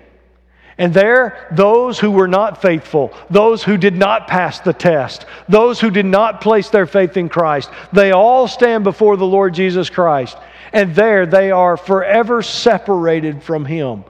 And 0.81 0.95
there, 0.95 1.47
those 1.51 1.99
who 1.99 2.09
were 2.09 2.27
not 2.27 2.59
faithful, 2.59 3.13
those 3.29 3.61
who 3.61 3.77
did 3.77 3.95
not 3.95 4.27
pass 4.27 4.61
the 4.61 4.73
test, 4.73 5.27
those 5.47 5.79
who 5.79 5.91
did 5.91 6.07
not 6.07 6.41
place 6.41 6.69
their 6.69 6.87
faith 6.87 7.17
in 7.17 7.29
Christ, 7.29 7.69
they 7.93 8.13
all 8.13 8.47
stand 8.47 8.83
before 8.83 9.15
the 9.15 9.23
Lord 9.23 9.53
Jesus 9.53 9.91
Christ. 9.91 10.39
And 10.73 10.95
there 10.95 11.27
they 11.27 11.51
are 11.51 11.77
forever 11.77 12.41
separated 12.41 13.43
from 13.43 13.63
Him. 13.63 14.05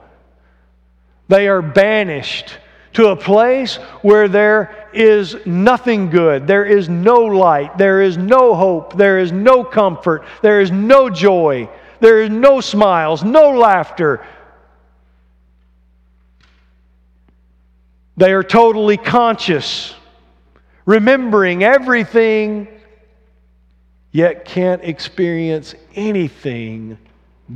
They 1.28 1.46
are 1.46 1.60
banished 1.60 2.56
to 2.94 3.08
a 3.08 3.16
place 3.16 3.76
where 4.00 4.26
there 4.26 4.88
is 4.94 5.36
nothing 5.44 6.08
good, 6.08 6.46
there 6.46 6.64
is 6.64 6.88
no 6.88 7.18
light, 7.18 7.76
there 7.76 8.00
is 8.00 8.16
no 8.16 8.54
hope, 8.54 8.96
there 8.96 9.18
is 9.18 9.30
no 9.30 9.62
comfort, 9.62 10.24
there 10.40 10.62
is 10.62 10.70
no 10.70 11.10
joy, 11.10 11.68
there 12.00 12.22
is 12.22 12.30
no 12.30 12.62
smiles, 12.62 13.22
no 13.22 13.50
laughter. 13.50 14.24
They 18.16 18.32
are 18.32 18.42
totally 18.42 18.96
conscious, 18.96 19.94
remembering 20.84 21.64
everything, 21.64 22.68
yet 24.10 24.44
can't 24.44 24.82
experience 24.84 25.74
anything 25.94 26.98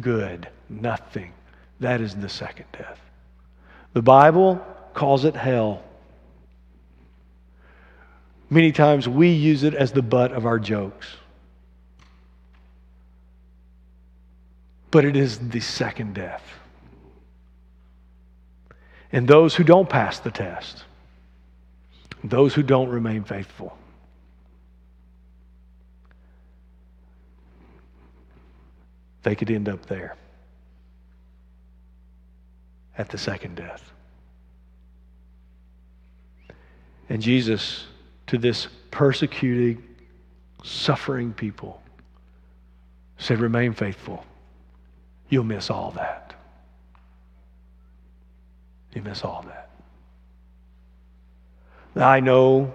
good. 0.01 0.49
Nothing. 0.69 1.33
That 1.81 2.01
is 2.01 2.15
the 2.15 2.29
second 2.29 2.67
death. 2.73 2.99
The 3.93 4.03
Bible 4.03 4.65
calls 4.95 5.25
it 5.25 5.37
hell. 5.37 5.83
Many 8.49 8.73
times 8.73 9.09
we 9.09 9.29
use 9.29 9.63
it 9.63 9.75
as 9.75 9.93
the 9.93 10.03
butt 10.03 10.33
of 10.33 10.47
our 10.47 10.59
jokes. 10.59 11.07
But 14.91 15.05
it 15.05 15.17
is 15.17 15.39
the 15.39 15.61
second 15.61 16.15
death. 16.15 16.43
And 19.13 19.29
those 19.29 19.55
who 19.55 19.65
don't 19.65 19.89
pass 19.89 20.19
the 20.19 20.31
test, 20.31 20.85
those 22.25 22.55
who 22.55 22.63
don't 22.63 22.89
remain 22.89 23.25
faithful, 23.25 23.77
they 29.23 29.35
could 29.35 29.51
end 29.51 29.69
up 29.69 29.87
there 29.87 30.17
at 32.97 33.09
the 33.09 33.19
second 33.19 33.57
death. 33.57 33.93
And 37.09 37.23
Jesus, 37.23 37.87
to 38.29 38.39
this 38.39 38.69
persecuted, 38.91 39.83
suffering 40.65 41.33
people, 41.33 41.83
said, 43.19 43.39
Remain 43.39 43.73
faithful. 43.73 44.25
You'll 45.29 45.45
miss 45.45 45.71
all 45.71 45.93
that. 45.93 46.36
You 48.97 49.03
miss 49.03 49.25
all 49.25 49.45
that. 49.47 49.69
I 52.03 52.21
know 52.21 52.73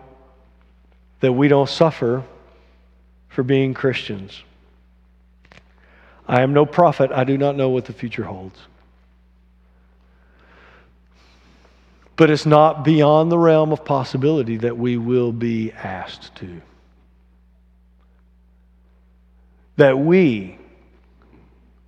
that 1.20 1.34
we 1.34 1.48
don't 1.48 1.68
suffer 1.68 2.24
for 3.28 3.42
being 3.42 3.74
Christians. 3.74 4.44
I 6.28 6.44
am 6.44 6.54
no 6.54 6.68
prophet. 6.68 7.12
I 7.12 7.24
do 7.24 7.40
not 7.40 7.56
know 7.56 7.70
what 7.70 7.86
the 7.86 7.94
future 7.94 8.24
holds. 8.24 8.60
But 12.18 12.30
it's 12.30 12.46
not 12.46 12.86
beyond 12.86 13.32
the 13.32 13.40
realm 13.40 13.72
of 13.72 13.84
possibility 13.84 14.58
that 14.58 14.78
we 14.78 14.98
will 14.98 15.32
be 15.32 15.72
asked 15.72 16.36
to. 16.36 16.62
That 19.78 19.98
we 19.98 20.60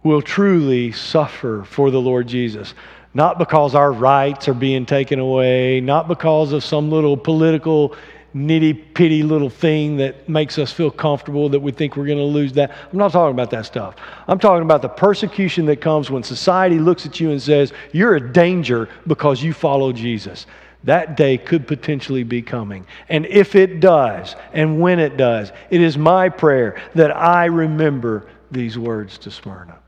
will 0.01 0.23
truly 0.23 0.91
suffer 0.91 1.63
for 1.67 1.91
the 1.91 2.01
Lord 2.01 2.25
Jesus. 2.25 2.73
Not 3.13 3.37
because 3.37 3.75
our 3.75 3.91
rights 3.91 4.47
are 4.47 4.53
being 4.53 4.85
taken 4.85 5.19
away, 5.19 5.81
not 5.81 6.07
because 6.07 6.51
of 6.51 6.63
some 6.63 6.89
little 6.89 7.15
political 7.15 7.95
nitty 8.35 8.93
pitty 8.95 9.21
little 9.21 9.49
thing 9.49 9.97
that 9.97 10.27
makes 10.27 10.57
us 10.57 10.71
feel 10.71 10.89
comfortable 10.89 11.49
that 11.49 11.59
we 11.59 11.71
think 11.71 11.95
we're 11.95 12.07
going 12.07 12.17
to 12.17 12.23
lose 12.23 12.53
that. 12.53 12.71
I'm 12.91 12.97
not 12.97 13.11
talking 13.11 13.33
about 13.33 13.51
that 13.51 13.65
stuff. 13.65 13.95
I'm 14.27 14.39
talking 14.39 14.63
about 14.63 14.81
the 14.81 14.89
persecution 14.89 15.65
that 15.67 15.81
comes 15.81 16.09
when 16.09 16.23
society 16.23 16.79
looks 16.79 17.05
at 17.05 17.19
you 17.19 17.31
and 17.31 17.41
says, 17.41 17.73
You're 17.91 18.15
a 18.15 18.33
danger 18.33 18.89
because 19.05 19.43
you 19.43 19.53
follow 19.53 19.93
Jesus. 19.93 20.47
That 20.83 21.15
day 21.15 21.37
could 21.37 21.67
potentially 21.67 22.23
be 22.23 22.41
coming. 22.41 22.85
And 23.07 23.25
if 23.27 23.55
it 23.55 23.79
does, 23.79 24.35
and 24.51 24.81
when 24.81 24.99
it 24.99 25.15
does, 25.15 25.51
it 25.69 25.79
is 25.79 25.97
my 25.97 26.27
prayer 26.27 26.81
that 26.95 27.15
I 27.15 27.45
remember 27.45 28.27
these 28.51 28.77
words 28.77 29.17
to 29.19 29.31
Smyrna. 29.31 29.82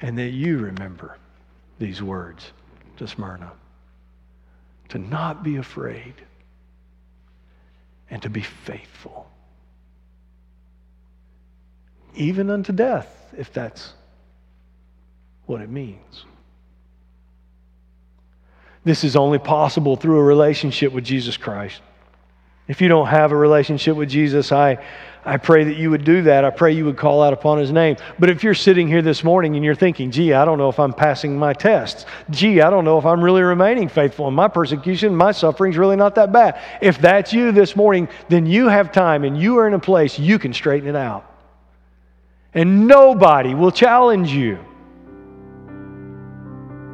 And 0.00 0.18
that 0.18 0.30
you 0.30 0.58
remember 0.58 1.16
these 1.78 2.02
words 2.02 2.52
to 2.98 3.08
Smyrna. 3.08 3.52
To 4.90 4.98
not 4.98 5.42
be 5.42 5.56
afraid 5.56 6.14
and 8.10 8.22
to 8.22 8.30
be 8.30 8.40
faithful. 8.40 9.28
Even 12.14 12.50
unto 12.50 12.72
death, 12.72 13.32
if 13.36 13.52
that's 13.52 13.92
what 15.46 15.60
it 15.60 15.68
means. 15.68 16.24
This 18.84 19.04
is 19.04 19.16
only 19.16 19.38
possible 19.38 19.96
through 19.96 20.18
a 20.18 20.22
relationship 20.22 20.92
with 20.92 21.04
Jesus 21.04 21.36
Christ. 21.36 21.82
If 22.66 22.80
you 22.80 22.88
don't 22.88 23.08
have 23.08 23.32
a 23.32 23.36
relationship 23.36 23.96
with 23.96 24.08
Jesus, 24.08 24.52
I 24.52 24.78
I 25.24 25.36
pray 25.36 25.64
that 25.64 25.76
you 25.76 25.90
would 25.90 26.04
do 26.04 26.22
that. 26.22 26.44
I 26.44 26.50
pray 26.50 26.72
you 26.72 26.84
would 26.84 26.96
call 26.96 27.22
out 27.22 27.32
upon 27.32 27.58
his 27.58 27.72
name. 27.72 27.96
But 28.18 28.30
if 28.30 28.42
you're 28.42 28.54
sitting 28.54 28.88
here 28.88 29.02
this 29.02 29.22
morning 29.22 29.56
and 29.56 29.64
you're 29.64 29.74
thinking, 29.74 30.10
gee, 30.10 30.32
I 30.32 30.44
don't 30.44 30.58
know 30.58 30.68
if 30.68 30.78
I'm 30.78 30.92
passing 30.92 31.38
my 31.38 31.52
tests. 31.52 32.06
Gee, 32.30 32.60
I 32.60 32.70
don't 32.70 32.84
know 32.84 32.98
if 32.98 33.04
I'm 33.04 33.22
really 33.22 33.42
remaining 33.42 33.88
faithful 33.88 34.28
in 34.28 34.34
my 34.34 34.48
persecution. 34.48 35.14
My 35.14 35.32
suffering's 35.32 35.76
really 35.76 35.96
not 35.96 36.14
that 36.14 36.32
bad. 36.32 36.60
If 36.80 36.98
that's 36.98 37.32
you 37.32 37.52
this 37.52 37.76
morning, 37.76 38.08
then 38.28 38.46
you 38.46 38.68
have 38.68 38.92
time 38.92 39.24
and 39.24 39.36
you 39.40 39.58
are 39.58 39.66
in 39.66 39.74
a 39.74 39.78
place 39.78 40.18
you 40.18 40.38
can 40.38 40.52
straighten 40.52 40.88
it 40.88 40.96
out. 40.96 41.24
And 42.54 42.86
nobody 42.86 43.54
will 43.54 43.72
challenge 43.72 44.30
you. 44.30 44.58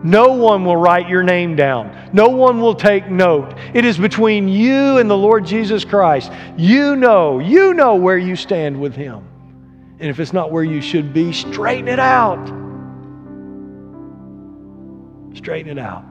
No 0.05 0.35
one 0.35 0.67
will 0.67 0.77
write 0.77 1.09
your 1.09 1.23
name 1.23 1.57
down. 1.57 2.11
No 2.13 2.29
one 2.29 2.61
will 2.61 2.75
take 2.75 3.09
note. 3.09 3.55
It 3.73 3.87
is 3.87 3.97
between 3.97 4.49
you 4.49 4.99
and 4.99 5.09
the 5.09 5.17
Lord 5.17 5.47
Jesus 5.47 5.83
Christ. 5.83 6.31
You 6.59 6.95
know, 6.95 7.39
you 7.39 7.73
know 7.73 7.95
where 7.95 8.19
you 8.19 8.37
stand 8.37 8.79
with 8.79 8.95
Him. 8.95 9.27
And 9.99 10.11
if 10.11 10.21
it's 10.21 10.35
not 10.35 10.53
where 10.53 10.63
you 10.63 10.83
should 10.83 11.15
be, 11.15 11.33
straighten 11.33 11.89
it 11.89 11.99
out. 11.99 12.45
Straighten 15.35 15.71
it 15.71 15.79
out. 15.79 16.05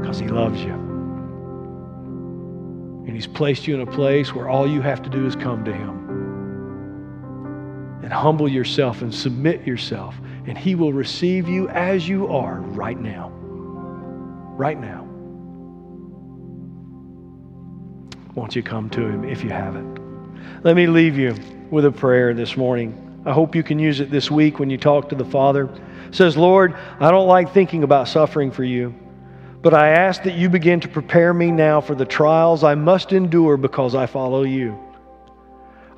Because 0.00 0.18
He 0.18 0.28
loves 0.28 0.62
you. 0.62 0.72
And 3.06 3.14
He's 3.14 3.26
placed 3.26 3.66
you 3.66 3.74
in 3.74 3.82
a 3.82 3.92
place 3.92 4.34
where 4.34 4.48
all 4.48 4.66
you 4.66 4.80
have 4.80 5.02
to 5.02 5.10
do 5.10 5.26
is 5.26 5.36
come 5.36 5.62
to 5.66 5.72
Him 5.74 6.08
and 8.02 8.10
humble 8.10 8.48
yourself 8.48 9.02
and 9.02 9.14
submit 9.14 9.66
yourself 9.66 10.18
and 10.46 10.56
He 10.56 10.74
will 10.74 10.92
receive 10.92 11.48
you 11.48 11.68
as 11.68 12.08
you 12.08 12.28
are 12.28 12.60
right 12.60 12.98
now. 12.98 13.30
Right 14.56 14.78
now. 14.78 15.08
Won't 18.34 18.56
you 18.56 18.62
come 18.62 18.88
to 18.90 19.00
Him 19.00 19.24
if 19.24 19.44
you 19.44 19.50
haven't? 19.50 20.00
Let 20.64 20.76
me 20.76 20.86
leave 20.86 21.18
you 21.18 21.36
with 21.70 21.84
a 21.84 21.92
prayer 21.92 22.34
this 22.34 22.56
morning. 22.56 23.22
I 23.24 23.32
hope 23.32 23.54
you 23.54 23.62
can 23.62 23.78
use 23.78 24.00
it 24.00 24.10
this 24.10 24.30
week 24.30 24.58
when 24.58 24.70
you 24.70 24.78
talk 24.78 25.08
to 25.10 25.14
the 25.14 25.24
Father. 25.24 25.64
It 26.06 26.14
says, 26.14 26.36
Lord, 26.36 26.74
I 26.98 27.10
don't 27.10 27.28
like 27.28 27.52
thinking 27.52 27.84
about 27.84 28.08
suffering 28.08 28.50
for 28.50 28.64
you, 28.64 28.94
but 29.62 29.74
I 29.74 29.90
ask 29.90 30.22
that 30.24 30.34
you 30.34 30.48
begin 30.48 30.80
to 30.80 30.88
prepare 30.88 31.32
me 31.32 31.50
now 31.50 31.80
for 31.80 31.94
the 31.94 32.04
trials 32.04 32.64
I 32.64 32.74
must 32.74 33.12
endure 33.12 33.56
because 33.56 33.94
I 33.94 34.06
follow 34.06 34.42
you. 34.42 34.78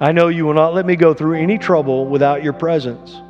I 0.01 0.13
know 0.13 0.29
you 0.29 0.45
will 0.45 0.55
not 0.55 0.75
let 0.75 0.87
me 0.87 0.97
go 0.97 1.15
through 1.15 1.39
any 1.39 1.57
trouble 1.57 2.07
without 2.07 2.43
your 2.43 2.53
presence. 2.53 3.23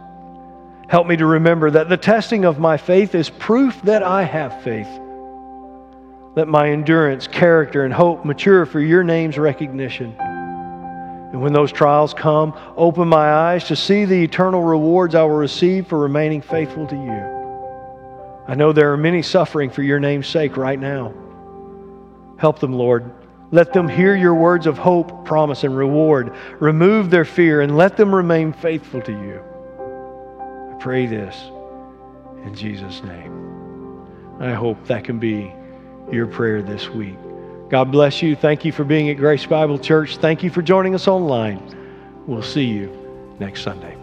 Help 0.89 1.07
me 1.07 1.16
to 1.16 1.26
remember 1.26 1.70
that 1.70 1.89
the 1.89 1.97
testing 1.97 2.45
of 2.45 2.59
my 2.59 2.76
faith 2.76 3.14
is 3.14 3.30
proof 3.30 3.80
that 3.82 4.03
I 4.03 4.22
have 4.22 4.62
faith. 4.62 4.89
Let 6.37 6.49
my 6.49 6.70
endurance, 6.70 7.26
character, 7.26 7.85
and 7.85 7.95
hope 7.95 8.24
mature 8.24 8.66
for 8.66 8.80
your 8.80 9.05
name's 9.05 9.39
recognition. 9.39 10.14
And 10.18 11.41
when 11.41 11.53
those 11.53 11.72
trials 11.72 12.12
come, 12.12 12.55
open 12.76 13.09
my 13.09 13.32
eyes 13.32 13.64
to 13.64 13.76
see 13.76 14.05
the 14.05 14.22
eternal 14.22 14.62
rewards 14.62 15.14
I 15.14 15.22
will 15.22 15.30
receive 15.30 15.87
for 15.87 15.99
remaining 15.99 16.43
faithful 16.43 16.87
to 16.89 16.97
you. 16.97 17.35
I 18.47 18.55
know 18.55 18.72
there 18.72 18.93
are 18.93 18.97
many 18.97 19.22
suffering 19.22 19.70
for 19.70 19.82
your 19.82 20.01
name's 20.01 20.26
sake 20.26 20.57
right 20.57 20.78
now. 20.78 21.14
Help 22.37 22.59
them, 22.59 22.72
Lord. 22.72 23.11
Let 23.53 23.72
them 23.72 23.89
hear 23.89 24.16
your 24.16 24.35
words 24.35 24.66
of 24.66 24.76
hope, 24.76 25.24
promise, 25.24 25.64
and 25.64 25.76
reward. 25.76 26.35
Remove 26.61 27.11
their 27.11 27.24
fear 27.24 27.62
and 27.62 27.76
let 27.76 27.97
them 27.97 28.14
remain 28.14 28.53
faithful 28.53 29.01
to 29.03 29.12
you. 29.12 29.43
Pray 30.85 31.07
this 31.07 31.35
in 32.45 32.55
Jesus' 32.55 33.03
name. 33.05 34.07
I 34.39 34.53
hope 34.53 34.85
that 34.87 35.03
can 35.03 35.18
be 35.18 35.51
your 36.12 36.26
prayer 36.26 36.61
this 36.61 36.91
week. 36.91 37.16
God 37.70 37.91
bless 37.91 38.20
you. 38.20 38.37
Thank 38.37 38.66
you 38.66 38.70
for 38.70 38.85
being 38.85 39.09
at 39.09 39.16
Grace 39.16 39.47
Bible 39.47 39.78
Church. 39.78 40.18
Thank 40.18 40.43
you 40.43 40.51
for 40.51 40.61
joining 40.61 40.95
us 40.95 41.09
online. 41.09 41.59
We'll 42.26 42.43
see 42.43 42.66
you 42.66 43.35
next 43.41 43.62
Sunday. 43.62 43.93